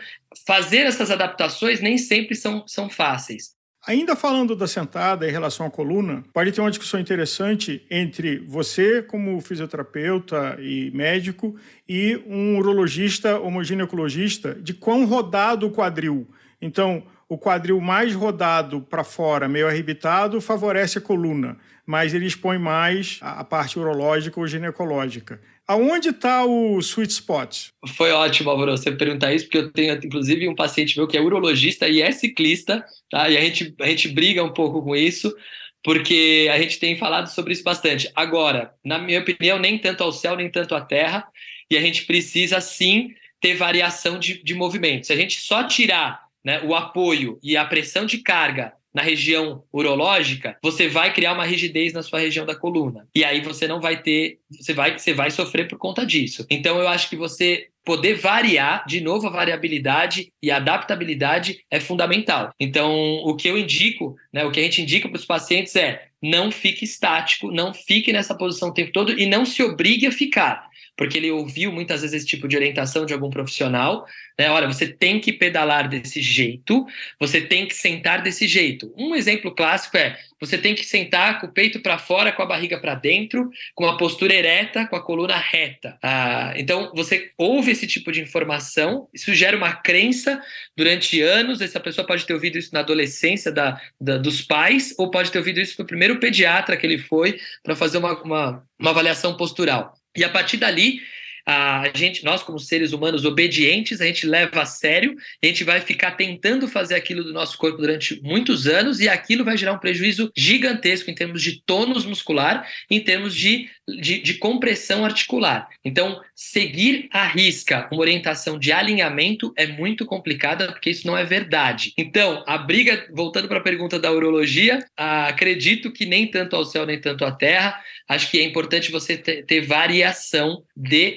fazer 0.47 0.85
essas 0.85 1.11
adaptações 1.11 1.81
nem 1.81 1.97
sempre 1.97 2.33
são, 2.33 2.65
são 2.65 2.89
fáceis. 2.89 3.55
Ainda 3.87 4.15
falando 4.15 4.55
da 4.55 4.65
sentada 4.65 5.27
em 5.27 5.31
relação 5.31 5.63
à 5.63 5.69
coluna, 5.69 6.23
pode 6.33 6.51
ter 6.51 6.59
uma 6.59 6.71
discussão 6.71 6.99
interessante 6.99 7.85
entre 7.91 8.39
você, 8.39 9.03
como 9.03 9.39
fisioterapeuta 9.39 10.57
e 10.59 10.89
médico, 10.89 11.55
e 11.87 12.19
um 12.25 12.57
urologista 12.57 13.37
ou 13.37 13.63
ginecologista 13.63 14.55
de 14.55 14.73
quão 14.73 15.05
rodado 15.05 15.67
o 15.67 15.71
quadril. 15.71 16.27
Então, 16.59 17.03
o 17.27 17.37
quadril 17.37 17.81
mais 17.81 18.13
rodado 18.13 18.81
para 18.81 19.03
fora, 19.03 19.47
meio 19.47 19.67
arrebitado, 19.67 20.39
favorece 20.39 20.99
a 20.99 21.01
coluna, 21.01 21.57
mas 21.85 22.13
ele 22.13 22.25
expõe 22.25 22.57
mais 22.57 23.19
a 23.21 23.43
parte 23.43 23.79
urológica 23.79 24.39
ou 24.39 24.47
ginecológica. 24.47 25.41
Aonde 25.67 26.09
está 26.09 26.45
o 26.45 26.79
sweet 26.79 27.11
spot? 27.11 27.69
Foi 27.95 28.11
ótimo, 28.11 28.51
Álvaro, 28.51 28.71
você 28.71 28.91
perguntar 28.91 29.33
isso, 29.33 29.45
porque 29.45 29.57
eu 29.57 29.71
tenho, 29.71 29.95
inclusive, 29.95 30.47
um 30.47 30.53
paciente 30.53 30.95
meu 30.95 31.07
que 31.07 31.17
é 31.17 31.21
urologista 31.21 31.87
e 31.87 32.01
é 32.01 32.11
ciclista, 32.11 32.85
tá? 33.09 33.27
E 33.29 33.35
a 33.35 33.41
gente, 33.41 33.73
a 33.81 33.87
gente 33.87 34.07
briga 34.09 34.43
um 34.43 34.53
pouco 34.53 34.83
com 34.83 34.95
isso, 34.95 35.35
porque 35.83 36.47
a 36.53 36.59
gente 36.59 36.79
tem 36.79 36.95
falado 36.97 37.27
sobre 37.27 37.53
isso 37.53 37.63
bastante. 37.63 38.11
Agora, 38.15 38.73
na 38.83 38.99
minha 38.99 39.19
opinião, 39.19 39.57
nem 39.57 39.79
tanto 39.79 40.03
ao 40.03 40.11
céu, 40.11 40.35
nem 40.35 40.51
tanto 40.51 40.75
à 40.75 40.81
terra, 40.81 41.27
e 41.69 41.75
a 41.75 41.81
gente 41.81 42.05
precisa, 42.05 42.61
sim, 42.61 43.09
ter 43.41 43.55
variação 43.55 44.19
de, 44.19 44.43
de 44.43 44.53
movimento. 44.53 45.07
Se 45.07 45.13
a 45.13 45.15
gente 45.15 45.39
só 45.39 45.63
tirar 45.63 46.24
né, 46.45 46.61
o 46.63 46.75
apoio 46.75 47.39
e 47.41 47.57
a 47.57 47.65
pressão 47.65 48.05
de 48.05 48.19
carga 48.19 48.73
na 48.93 49.01
região 49.01 49.63
urológica, 49.73 50.57
você 50.63 50.87
vai 50.87 51.11
criar 51.13 51.33
uma 51.33 51.43
rigidez 51.43 51.91
na 51.91 52.01
sua 52.01 52.19
região 52.19 52.45
da 52.45 52.55
coluna. 52.55 53.05
E 53.13 53.25
aí 53.25 53.41
você 53.41 53.67
não 53.67 53.81
vai 53.81 54.01
ter, 54.01 54.37
você 54.49 54.73
vai, 54.73 54.97
você 54.97 55.13
vai 55.13 55.29
sofrer 55.29 55.67
por 55.67 55.77
conta 55.77 56.05
disso. 56.05 56.45
Então 56.49 56.79
eu 56.79 56.87
acho 56.87 57.09
que 57.09 57.17
você 57.17 57.67
poder 57.83 58.15
variar, 58.15 58.85
de 58.87 59.01
novo 59.01 59.27
a 59.27 59.29
variabilidade 59.29 60.31
e 60.41 60.49
a 60.49 60.57
adaptabilidade 60.57 61.59
é 61.69 61.79
fundamental. 61.79 62.51
Então, 62.59 62.95
o 63.23 63.35
que 63.35 63.47
eu 63.47 63.57
indico, 63.57 64.15
né, 64.33 64.43
o 64.43 64.51
que 64.51 64.59
a 64.59 64.63
gente 64.63 64.81
indica 64.81 65.07
para 65.07 65.19
os 65.19 65.25
pacientes 65.25 65.75
é 65.75 66.07
não 66.21 66.49
fique 66.49 66.83
estático, 66.83 67.51
não 67.51 67.73
fique 67.73 68.11
nessa 68.11 68.33
posição 68.35 68.69
o 68.69 68.73
tempo 68.73 68.91
todo 68.91 69.11
e 69.19 69.27
não 69.27 69.45
se 69.45 69.61
obrigue 69.61 70.07
a 70.07 70.11
ficar 70.11 70.67
porque 70.97 71.17
ele 71.17 71.31
ouviu 71.31 71.71
muitas 71.71 72.01
vezes 72.01 72.17
esse 72.17 72.25
tipo 72.25 72.47
de 72.47 72.55
orientação 72.55 73.05
de 73.05 73.13
algum 73.13 73.29
profissional, 73.29 74.05
né? 74.37 74.49
Olha, 74.49 74.67
você 74.67 74.87
tem 74.87 75.19
que 75.19 75.33
pedalar 75.33 75.87
desse 75.87 76.21
jeito, 76.21 76.85
você 77.19 77.41
tem 77.41 77.67
que 77.67 77.75
sentar 77.75 78.21
desse 78.21 78.47
jeito. 78.47 78.93
Um 78.97 79.15
exemplo 79.15 79.53
clássico 79.53 79.97
é 79.97 80.17
você 80.39 80.57
tem 80.57 80.75
que 80.75 80.85
sentar 80.85 81.39
com 81.39 81.47
o 81.47 81.51
peito 81.51 81.79
para 81.79 81.97
fora, 81.97 82.31
com 82.31 82.41
a 82.41 82.45
barriga 82.45 82.77
para 82.77 82.93
dentro, 82.93 83.49
com 83.73 83.85
a 83.87 83.97
postura 83.97 84.33
ereta, 84.33 84.85
com 84.85 84.95
a 84.95 85.01
coluna 85.01 85.37
reta. 85.37 85.97
Ah, 86.03 86.53
então, 86.57 86.91
você 86.93 87.31
ouve 87.37 87.71
esse 87.71 87.87
tipo 87.87 88.11
de 88.11 88.21
informação, 88.21 89.07
isso 89.13 89.33
gera 89.33 89.55
uma 89.55 89.73
crença 89.73 90.41
durante 90.75 91.21
anos. 91.21 91.61
Essa 91.61 91.79
pessoa 91.79 92.05
pode 92.05 92.25
ter 92.25 92.33
ouvido 92.33 92.57
isso 92.57 92.73
na 92.73 92.81
adolescência 92.81 93.51
da, 93.51 93.79
da 93.99 94.17
dos 94.17 94.41
pais, 94.41 94.93
ou 94.97 95.09
pode 95.09 95.31
ter 95.31 95.37
ouvido 95.37 95.59
isso 95.59 95.75
no 95.79 95.87
primeiro 95.87 96.19
pediatra 96.19 96.77
que 96.77 96.85
ele 96.85 96.97
foi 96.97 97.39
para 97.63 97.75
fazer 97.75 97.97
uma, 97.97 98.21
uma, 98.21 98.63
uma 98.77 98.89
avaliação 98.91 99.37
postural. 99.37 99.93
E 100.15 100.23
a 100.23 100.29
partir 100.29 100.57
dali, 100.57 101.01
a 101.45 101.91
gente, 101.93 102.25
nós 102.25 102.41
como 102.41 102.59
seres 102.59 102.91
humanos 102.91 103.23
obedientes, 103.23 104.01
a 104.01 104.05
gente 104.05 104.25
leva 104.25 104.63
a 104.63 104.65
sério, 104.65 105.15
a 105.43 105.45
gente 105.45 105.63
vai 105.63 105.79
ficar 105.79 106.11
tentando 106.11 106.67
fazer 106.67 106.95
aquilo 106.95 107.23
do 107.23 107.33
nosso 107.33 107.57
corpo 107.57 107.77
durante 107.77 108.19
muitos 108.23 108.67
anos 108.67 108.99
e 108.99 109.07
aquilo 109.07 109.45
vai 109.45 109.55
gerar 109.55 109.73
um 109.73 109.77
prejuízo 109.77 110.31
gigantesco 110.35 111.11
em 111.11 111.15
termos 111.15 111.41
de 111.41 111.61
tônus 111.65 112.05
muscular, 112.05 112.67
em 112.89 112.99
termos 112.99 113.35
de, 113.35 113.69
de, 113.87 114.19
de 114.19 114.33
compressão 114.35 115.05
articular. 115.05 115.69
Então, 115.83 116.19
seguir 116.35 117.07
à 117.11 117.27
risca 117.27 117.87
uma 117.91 118.01
orientação 118.01 118.57
de 118.57 118.71
alinhamento 118.71 119.53
é 119.55 119.67
muito 119.67 120.05
complicada 120.05 120.71
porque 120.71 120.89
isso 120.89 121.05
não 121.05 121.17
é 121.17 121.23
verdade. 121.23 121.93
Então, 121.97 122.43
a 122.47 122.57
briga, 122.57 123.07
voltando 123.11 123.47
para 123.47 123.59
a 123.59 123.63
pergunta 123.63 123.99
da 123.99 124.11
urologia, 124.11 124.83
acredito 124.97 125.91
que 125.91 126.05
nem 126.05 126.25
tanto 126.25 126.55
ao 126.55 126.65
céu 126.65 126.85
nem 126.85 126.99
tanto 126.99 127.23
à 127.23 127.31
terra, 127.31 127.79
acho 128.07 128.29
que 128.29 128.39
é 128.39 128.43
importante 128.43 128.91
você 128.91 129.17
ter, 129.17 129.45
ter 129.45 129.61
variação 129.61 130.63
de 130.75 131.11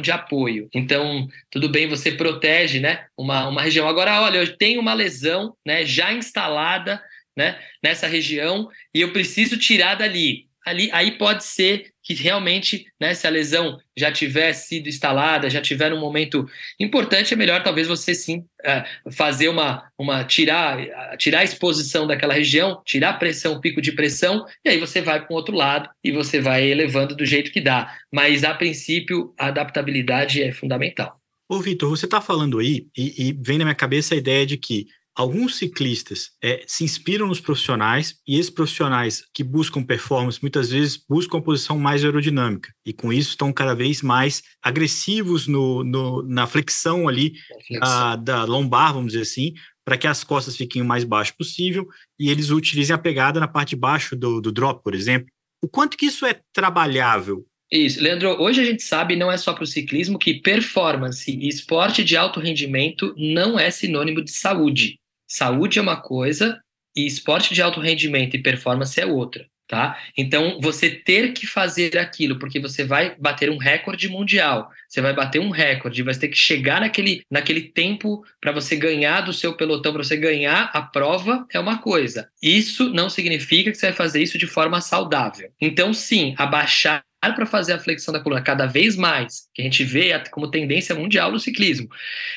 de 0.00 0.10
apoio. 0.10 0.68
Então, 0.74 1.28
tudo 1.50 1.68
bem, 1.68 1.88
você 1.88 2.12
protege 2.12 2.80
né, 2.80 3.06
uma, 3.16 3.48
uma 3.48 3.62
região. 3.62 3.88
Agora, 3.88 4.22
olha, 4.22 4.38
eu 4.38 4.56
tenho 4.56 4.80
uma 4.80 4.94
lesão 4.94 5.54
né, 5.66 5.84
já 5.84 6.12
instalada 6.12 7.02
né, 7.36 7.58
nessa 7.82 8.06
região 8.06 8.68
e 8.94 9.00
eu 9.00 9.12
preciso 9.12 9.56
tirar 9.56 9.94
dali 9.94 10.47
ali, 10.68 10.90
aí 10.92 11.12
pode 11.12 11.44
ser 11.44 11.90
que 12.02 12.14
realmente, 12.14 12.86
né, 12.98 13.12
se 13.12 13.26
a 13.26 13.30
lesão 13.30 13.78
já 13.96 14.10
tiver 14.10 14.52
sido 14.54 14.88
instalada, 14.88 15.50
já 15.50 15.60
tiver 15.60 15.92
um 15.92 16.00
momento 16.00 16.48
importante, 16.80 17.34
é 17.34 17.36
melhor 17.36 17.62
talvez 17.62 17.86
você 17.86 18.14
sim 18.14 18.46
é, 18.64 18.84
fazer 19.10 19.48
uma, 19.48 19.90
uma 19.98 20.24
tirar, 20.24 20.78
tirar 21.18 21.40
a 21.40 21.44
exposição 21.44 22.06
daquela 22.06 22.32
região, 22.32 22.80
tirar 22.84 23.10
a 23.10 23.14
pressão, 23.14 23.60
pico 23.60 23.82
de 23.82 23.92
pressão, 23.92 24.46
e 24.64 24.70
aí 24.70 24.78
você 24.78 25.02
vai 25.02 25.22
para 25.22 25.32
o 25.32 25.36
outro 25.36 25.54
lado 25.54 25.90
e 26.02 26.10
você 26.10 26.40
vai 26.40 26.64
elevando 26.64 27.14
do 27.14 27.26
jeito 27.26 27.52
que 27.52 27.60
dá. 27.60 27.94
Mas 28.10 28.42
a 28.42 28.54
princípio, 28.54 29.34
a 29.38 29.48
adaptabilidade 29.48 30.42
é 30.42 30.50
fundamental. 30.50 31.20
Ô, 31.46 31.60
Vitor, 31.60 31.88
você 31.88 32.04
está 32.04 32.20
falando 32.20 32.58
aí, 32.58 32.86
e, 32.96 33.28
e 33.28 33.32
vem 33.32 33.58
na 33.58 33.64
minha 33.64 33.74
cabeça 33.74 34.14
a 34.14 34.18
ideia 34.18 34.44
de 34.44 34.58
que 34.58 34.86
alguns 35.18 35.56
ciclistas 35.56 36.30
é, 36.40 36.62
se 36.64 36.84
inspiram 36.84 37.26
nos 37.26 37.40
profissionais 37.40 38.14
e 38.26 38.38
esses 38.38 38.50
profissionais 38.50 39.24
que 39.34 39.42
buscam 39.42 39.82
performance 39.82 40.38
muitas 40.40 40.70
vezes 40.70 40.96
buscam 40.96 41.38
a 41.38 41.42
posição 41.42 41.76
mais 41.76 42.04
aerodinâmica 42.04 42.72
e 42.86 42.92
com 42.92 43.12
isso 43.12 43.30
estão 43.30 43.52
cada 43.52 43.74
vez 43.74 44.00
mais 44.00 44.44
agressivos 44.62 45.48
no, 45.48 45.82
no 45.82 46.22
na 46.22 46.46
flexão 46.46 47.08
ali 47.08 47.32
flexão. 47.66 48.22
da 48.22 48.44
lombar, 48.44 48.94
vamos 48.94 49.12
dizer 49.12 49.22
assim, 49.22 49.54
para 49.84 49.98
que 49.98 50.06
as 50.06 50.22
costas 50.22 50.56
fiquem 50.56 50.82
o 50.82 50.84
mais 50.84 51.02
baixo 51.02 51.34
possível 51.36 51.88
e 52.16 52.30
eles 52.30 52.50
utilizem 52.50 52.94
a 52.94 52.98
pegada 52.98 53.40
na 53.40 53.48
parte 53.48 53.70
de 53.70 53.76
baixo 53.76 54.14
do, 54.14 54.40
do 54.40 54.52
drop, 54.52 54.84
por 54.84 54.94
exemplo. 54.94 55.28
O 55.60 55.68
quanto 55.68 55.96
que 55.96 56.06
isso 56.06 56.24
é 56.24 56.40
trabalhável 56.54 57.44
isso, 57.70 58.02
Leandro, 58.02 58.40
hoje 58.40 58.62
a 58.62 58.64
gente 58.64 58.82
sabe, 58.82 59.14
não 59.14 59.30
é 59.30 59.36
só 59.36 59.52
para 59.52 59.62
o 59.62 59.66
ciclismo, 59.66 60.18
que 60.18 60.40
performance 60.40 61.30
e 61.30 61.46
esporte 61.46 62.02
de 62.02 62.16
alto 62.16 62.40
rendimento 62.40 63.14
não 63.14 63.60
é 63.60 63.70
sinônimo 63.70 64.24
de 64.24 64.30
saúde. 64.30 64.98
Saúde 65.28 65.78
é 65.78 65.82
uma 65.82 66.00
coisa 66.00 66.58
e 66.96 67.06
esporte 67.06 67.54
de 67.54 67.60
alto 67.60 67.80
rendimento 67.80 68.34
e 68.34 68.42
performance 68.42 68.98
é 68.98 69.04
outra, 69.06 69.46
tá? 69.68 69.98
Então, 70.16 70.58
você 70.60 70.90
ter 70.90 71.32
que 71.32 71.46
fazer 71.46 71.98
aquilo, 71.98 72.38
porque 72.38 72.58
você 72.58 72.82
vai 72.82 73.14
bater 73.16 73.50
um 73.50 73.58
recorde 73.58 74.08
mundial, 74.08 74.70
você 74.88 75.02
vai 75.02 75.12
bater 75.12 75.38
um 75.38 75.50
recorde, 75.50 76.02
vai 76.02 76.14
ter 76.14 76.28
que 76.28 76.36
chegar 76.36 76.80
naquele, 76.80 77.22
naquele 77.30 77.60
tempo 77.60 78.24
para 78.40 78.52
você 78.52 78.74
ganhar 78.74 79.20
do 79.20 79.32
seu 79.32 79.54
pelotão, 79.54 79.92
para 79.92 80.02
você 80.02 80.16
ganhar 80.16 80.70
a 80.72 80.80
prova, 80.80 81.46
é 81.52 81.60
uma 81.60 81.78
coisa. 81.78 82.30
Isso 82.42 82.88
não 82.90 83.10
significa 83.10 83.70
que 83.70 83.76
você 83.76 83.86
vai 83.86 83.96
fazer 83.96 84.22
isso 84.22 84.38
de 84.38 84.46
forma 84.46 84.80
saudável. 84.80 85.50
Então, 85.60 85.92
sim, 85.92 86.34
abaixar 86.38 87.04
para 87.20 87.46
fazer 87.46 87.72
a 87.72 87.78
flexão 87.78 88.12
da 88.12 88.20
coluna 88.20 88.40
cada 88.40 88.66
vez 88.66 88.96
mais, 88.96 89.48
que 89.52 89.60
a 89.60 89.64
gente 89.64 89.84
vê 89.84 90.18
como 90.30 90.50
tendência 90.50 90.94
mundial 90.94 91.32
no 91.32 91.40
ciclismo, 91.40 91.88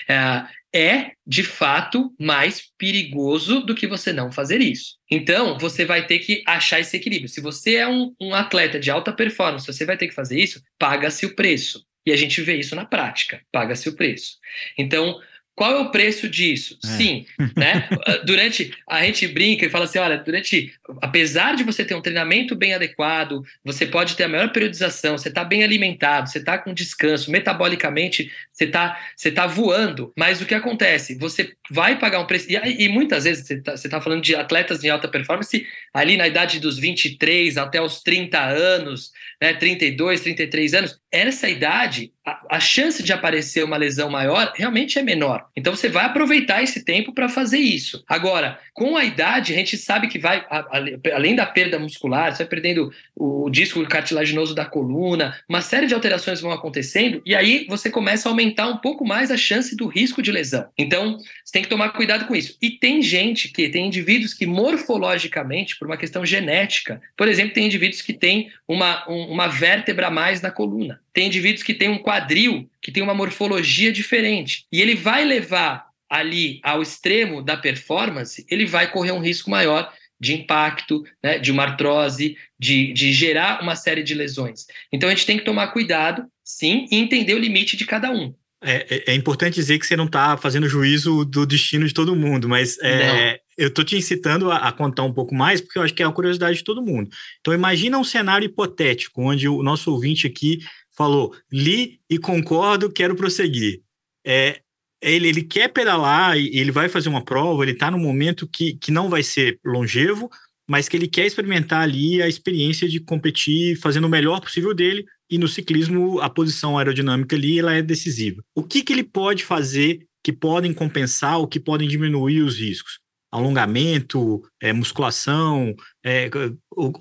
é, 0.07 0.43
é, 0.73 1.11
de 1.25 1.43
fato, 1.43 2.13
mais 2.19 2.63
perigoso 2.77 3.61
do 3.61 3.75
que 3.75 3.87
você 3.87 4.13
não 4.13 4.31
fazer 4.31 4.61
isso. 4.61 4.95
Então, 5.09 5.57
você 5.57 5.85
vai 5.85 6.05
ter 6.05 6.19
que 6.19 6.43
achar 6.47 6.79
esse 6.79 6.95
equilíbrio. 6.95 7.29
Se 7.29 7.41
você 7.41 7.75
é 7.75 7.87
um, 7.87 8.13
um 8.21 8.33
atleta 8.33 8.79
de 8.79 8.89
alta 8.89 9.11
performance, 9.11 9.67
você 9.67 9.85
vai 9.85 9.97
ter 9.97 10.07
que 10.07 10.13
fazer 10.13 10.39
isso, 10.39 10.61
paga-se 10.79 11.25
o 11.25 11.35
preço. 11.35 11.85
E 12.05 12.11
a 12.11 12.15
gente 12.15 12.41
vê 12.41 12.55
isso 12.55 12.75
na 12.75 12.85
prática, 12.85 13.41
paga-se 13.51 13.87
o 13.87 13.95
preço. 13.95 14.37
Então, 14.77 15.19
qual 15.61 15.73
é 15.73 15.79
o 15.79 15.91
preço 15.91 16.27
disso? 16.27 16.79
É. 16.83 16.87
Sim, 16.87 17.25
né? 17.55 17.87
durante 18.25 18.73
a 18.89 19.03
gente 19.03 19.27
brinca 19.27 19.63
e 19.63 19.69
fala 19.69 19.85
assim, 19.85 19.99
olha, 19.99 20.17
durante 20.17 20.73
apesar 20.99 21.55
de 21.55 21.63
você 21.63 21.85
ter 21.85 21.93
um 21.93 22.01
treinamento 22.01 22.55
bem 22.55 22.73
adequado, 22.73 23.43
você 23.63 23.85
pode 23.85 24.15
ter 24.15 24.23
a 24.23 24.27
maior 24.27 24.51
periodização, 24.51 25.19
você 25.19 25.29
está 25.29 25.43
bem 25.43 25.63
alimentado, 25.63 26.27
você 26.27 26.39
está 26.39 26.57
com 26.57 26.73
descanso, 26.73 27.29
metabolicamente 27.29 28.31
você 28.51 28.63
está 28.63 28.99
você 29.15 29.31
tá 29.31 29.45
voando, 29.45 30.11
mas 30.17 30.41
o 30.41 30.47
que 30.47 30.55
acontece? 30.55 31.13
Você 31.19 31.53
vai 31.69 31.99
pagar 31.99 32.21
um 32.21 32.25
preço, 32.25 32.47
e, 32.49 32.55
e 32.55 32.89
muitas 32.89 33.25
vezes 33.25 33.45
você 33.45 33.53
está 33.53 33.75
tá 33.87 34.01
falando 34.01 34.23
de 34.23 34.35
atletas 34.35 34.83
em 34.83 34.89
alta 34.89 35.07
performance 35.07 35.63
ali 35.93 36.17
na 36.17 36.27
idade 36.27 36.59
dos 36.59 36.79
23 36.79 37.59
até 37.59 37.79
os 37.79 38.01
30 38.01 38.39
anos, 38.39 39.11
né, 39.41 39.53
32, 39.53 40.21
33 40.21 40.73
anos, 40.75 41.01
essa 41.11 41.49
idade, 41.49 42.13
a, 42.25 42.57
a, 42.57 42.59
chance 42.59 43.01
de 43.01 43.11
aparecer 43.11 43.65
uma 43.65 43.75
lesão 43.75 44.09
maior 44.09 44.53
realmente 44.55 44.99
é 44.99 45.01
menor. 45.01 45.47
Então 45.57 45.75
você 45.75 45.89
vai 45.89 46.05
aproveitar 46.05 46.61
esse 46.61 46.85
tempo 46.85 47.11
para 47.11 47.27
fazer 47.27 47.57
isso. 47.57 48.03
Agora, 48.07 48.59
com 48.73 48.95
a 48.95 49.03
idade, 49.03 49.51
a 49.51 49.55
gente 49.55 49.77
sabe 49.77 50.07
que 50.07 50.19
vai, 50.19 50.45
a, 50.49 50.59
a, 50.59 51.15
além 51.15 51.35
da 51.35 51.45
perda 51.45 51.79
muscular, 51.79 52.31
você 52.31 52.43
vai 52.43 52.47
perdendo 52.47 52.93
o, 53.15 53.45
o 53.45 53.49
disco 53.49 53.83
cartilaginoso 53.87 54.53
da 54.53 54.63
coluna, 54.63 55.37
uma 55.49 55.61
série 55.61 55.87
de 55.87 55.95
alterações 55.95 56.39
vão 56.39 56.51
acontecendo, 56.51 57.21
e 57.25 57.35
aí 57.35 57.65
você 57.67 57.89
começa 57.89 58.29
a 58.29 58.31
aumentar 58.31 58.67
um 58.67 58.77
pouco 58.77 59.05
mais 59.05 59.31
a 59.31 59.37
chance 59.37 59.75
do 59.75 59.87
risco 59.87 60.21
de 60.21 60.31
lesão. 60.31 60.69
Então, 60.77 61.17
você 61.43 61.51
tem 61.51 61.63
que 61.63 61.69
tomar 61.69 61.89
cuidado 61.89 62.25
com 62.25 62.35
isso. 62.35 62.57
E 62.61 62.69
tem 62.69 63.01
gente 63.01 63.49
que, 63.49 63.67
tem 63.69 63.87
indivíduos 63.87 64.33
que 64.33 64.45
morfologicamente, 64.45 65.77
por 65.77 65.87
uma 65.87 65.97
questão 65.97 66.25
genética, 66.25 67.01
por 67.17 67.27
exemplo, 67.27 67.53
tem 67.53 67.65
indivíduos 67.65 68.01
que 68.01 68.13
têm 68.13 68.51
uma, 68.67 69.09
um, 69.09 69.30
uma 69.31 69.47
vértebra 69.47 70.07
a 70.07 70.11
mais 70.11 70.41
na 70.41 70.51
coluna. 70.51 70.99
Tem 71.13 71.27
indivíduos 71.27 71.63
que 71.63 71.73
têm 71.73 71.87
um 71.87 71.97
quadril 71.97 72.69
que 72.81 72.91
tem 72.91 73.01
uma 73.01 73.13
morfologia 73.13 73.89
diferente. 73.89 74.65
E 74.69 74.81
ele 74.81 74.93
vai 74.93 75.23
levar 75.23 75.87
ali 76.09 76.59
ao 76.61 76.81
extremo 76.81 77.41
da 77.41 77.55
performance, 77.55 78.45
ele 78.49 78.65
vai 78.65 78.91
correr 78.91 79.13
um 79.13 79.21
risco 79.21 79.49
maior 79.49 79.91
de 80.19 80.33
impacto, 80.33 81.03
né, 81.23 81.39
de 81.39 81.49
uma 81.49 81.63
artrose, 81.63 82.35
de, 82.59 82.91
de 82.91 83.13
gerar 83.13 83.63
uma 83.63 83.75
série 83.75 84.03
de 84.03 84.13
lesões. 84.13 84.65
Então 84.91 85.07
a 85.09 85.15
gente 85.15 85.25
tem 85.25 85.37
que 85.37 85.45
tomar 85.45 85.67
cuidado, 85.67 86.25
sim, 86.43 86.85
e 86.91 86.97
entender 86.97 87.33
o 87.33 87.39
limite 87.39 87.77
de 87.77 87.85
cada 87.85 88.11
um. 88.11 88.35
É, 88.61 88.85
é, 88.89 89.11
é 89.13 89.15
importante 89.15 89.55
dizer 89.55 89.79
que 89.79 89.85
você 89.87 89.95
não 89.95 90.05
está 90.05 90.35
fazendo 90.35 90.67
juízo 90.67 91.23
do 91.23 91.45
destino 91.45 91.87
de 91.87 91.93
todo 91.93 92.15
mundo, 92.15 92.47
mas 92.49 92.77
é, 92.79 93.40
eu 93.57 93.67
estou 93.67 93.83
te 93.83 93.95
incitando 93.95 94.51
a, 94.51 94.57
a, 94.57 94.71
contar 94.71 95.03
um 95.03 95.13
pouco 95.13 95.35
mais, 95.35 95.61
porque 95.61 95.77
eu 95.77 95.83
acho 95.83 95.93
que 95.93 96.03
é 96.03 96.05
a 96.05 96.11
curiosidade 96.11 96.57
de 96.57 96.63
todo 96.63 96.81
mundo. 96.81 97.09
Então, 97.39 97.53
imagina 97.53 97.97
um 97.97 98.03
cenário 98.03 98.45
hipotético, 98.45 99.21
onde 99.21 99.47
o 99.47 99.61
nosso 99.61 99.91
ouvinte 99.91 100.27
aqui 100.27 100.59
falou: 100.95 101.33
li 101.51 101.99
e 102.09 102.17
concordo, 102.17 102.91
quero 102.91 103.15
prosseguir. 103.15 103.81
É, 104.25 104.61
ele, 105.01 105.27
ele 105.27 105.43
quer 105.43 105.67
pedalar, 105.69 106.37
ele 106.37 106.71
vai 106.71 106.87
fazer 106.87 107.09
uma 107.09 107.23
prova, 107.23 107.63
ele 107.63 107.71
está 107.71 107.89
num 107.89 107.99
momento 107.99 108.47
que, 108.47 108.75
que 108.75 108.91
não 108.91 109.09
vai 109.09 109.23
ser 109.23 109.59
longevo, 109.65 110.29
mas 110.69 110.87
que 110.87 110.95
ele 110.95 111.07
quer 111.07 111.25
experimentar 111.25 111.81
ali 111.81 112.21
a 112.21 112.27
experiência 112.27 112.87
de 112.87 112.99
competir 112.99 113.77
fazendo 113.79 114.05
o 114.05 114.09
melhor 114.09 114.39
possível 114.39 114.73
dele, 114.73 115.03
e 115.29 115.37
no 115.37 115.47
ciclismo 115.47 116.19
a 116.19 116.29
posição 116.29 116.77
aerodinâmica 116.77 117.35
ali 117.35 117.59
ela 117.59 117.73
é 117.73 117.81
decisiva. 117.81 118.43
O 118.55 118.63
que, 118.63 118.83
que 118.83 118.93
ele 118.93 119.03
pode 119.03 119.43
fazer 119.43 120.05
que 120.23 120.31
podem 120.31 120.73
compensar 120.73 121.39
ou 121.39 121.47
que 121.47 121.59
podem 121.59 121.87
diminuir 121.87 122.41
os 122.41 122.59
riscos? 122.59 123.00
Alongamento, 123.31 124.41
é, 124.61 124.73
musculação, 124.73 125.73
é, 126.03 126.29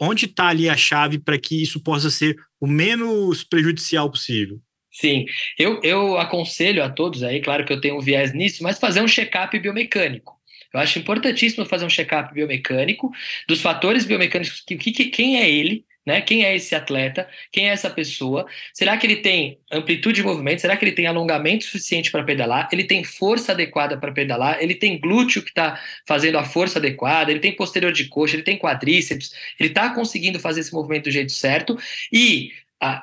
onde 0.01 0.27
está 0.27 0.49
ali 0.49 0.69
a 0.69 0.77
chave 0.77 1.19
para 1.19 1.39
que 1.39 1.61
isso 1.61 1.83
possa 1.83 2.11
ser 2.11 2.37
o 2.61 2.67
menos 2.67 3.43
prejudicial 3.43 4.11
possível? 4.11 4.61
Sim, 4.93 5.25
eu, 5.59 5.81
eu 5.83 6.19
aconselho 6.19 6.83
a 6.83 6.91
todos 6.91 7.23
aí, 7.23 7.41
claro 7.41 7.65
que 7.65 7.73
eu 7.73 7.81
tenho 7.81 7.97
um 7.97 8.01
viés 8.01 8.35
nisso, 8.35 8.63
mas 8.63 8.79
fazer 8.79 9.01
um 9.01 9.09
check-up 9.09 9.57
biomecânico. 9.59 10.39
Eu 10.73 10.81
acho 10.81 10.99
importantíssimo 10.99 11.67
fazer 11.67 11.85
um 11.85 11.91
check-up 11.91 12.33
biomecânico 12.33 13.11
dos 13.49 13.61
fatores 13.61 14.05
biomecânicos, 14.05 14.61
que, 14.61 14.77
que, 14.77 15.07
quem 15.07 15.41
é 15.41 15.51
ele, 15.51 15.85
né? 16.07 16.21
Quem 16.21 16.45
é 16.45 16.55
esse 16.55 16.75
atleta? 16.75 17.29
Quem 17.53 17.69
é 17.69 17.73
essa 17.73 17.91
pessoa? 17.91 18.47
Será 18.73 18.97
que 18.97 19.07
ele 19.07 19.17
tem 19.17 19.59
amplitude 19.71 20.17
de 20.17 20.23
movimento? 20.23 20.61
Será 20.61 20.77
que 20.77 20.85
ele 20.85 20.93
tem 20.93 21.07
alongamento 21.07 21.65
suficiente 21.65 22.11
para 22.11 22.25
pedalar? 22.25 22.69
Ele 22.73 22.85
tem 22.85 23.05
força 23.05 23.53
adequada 23.53 23.99
para 23.99 24.13
pedalar? 24.13 24.59
Ele 24.61 24.75
tem 24.75 24.99
glúteo 24.99 25.43
que 25.43 25.51
está 25.51 25.81
fazendo 26.07 26.39
a 26.39 26.45
força 26.45 26.79
adequada? 26.79 27.31
Ele 27.31 27.41
tem 27.41 27.55
posterior 27.55 27.93
de 27.93 28.07
coxa? 28.09 28.37
Ele 28.37 28.43
tem 28.43 28.59
quadríceps? 28.59 29.33
Ele 29.59 29.69
está 29.69 29.91
conseguindo 29.95 30.41
fazer 30.41 30.61
esse 30.61 30.73
movimento 30.73 31.05
do 31.05 31.11
jeito 31.11 31.33
certo? 31.33 31.79
E 32.13 32.53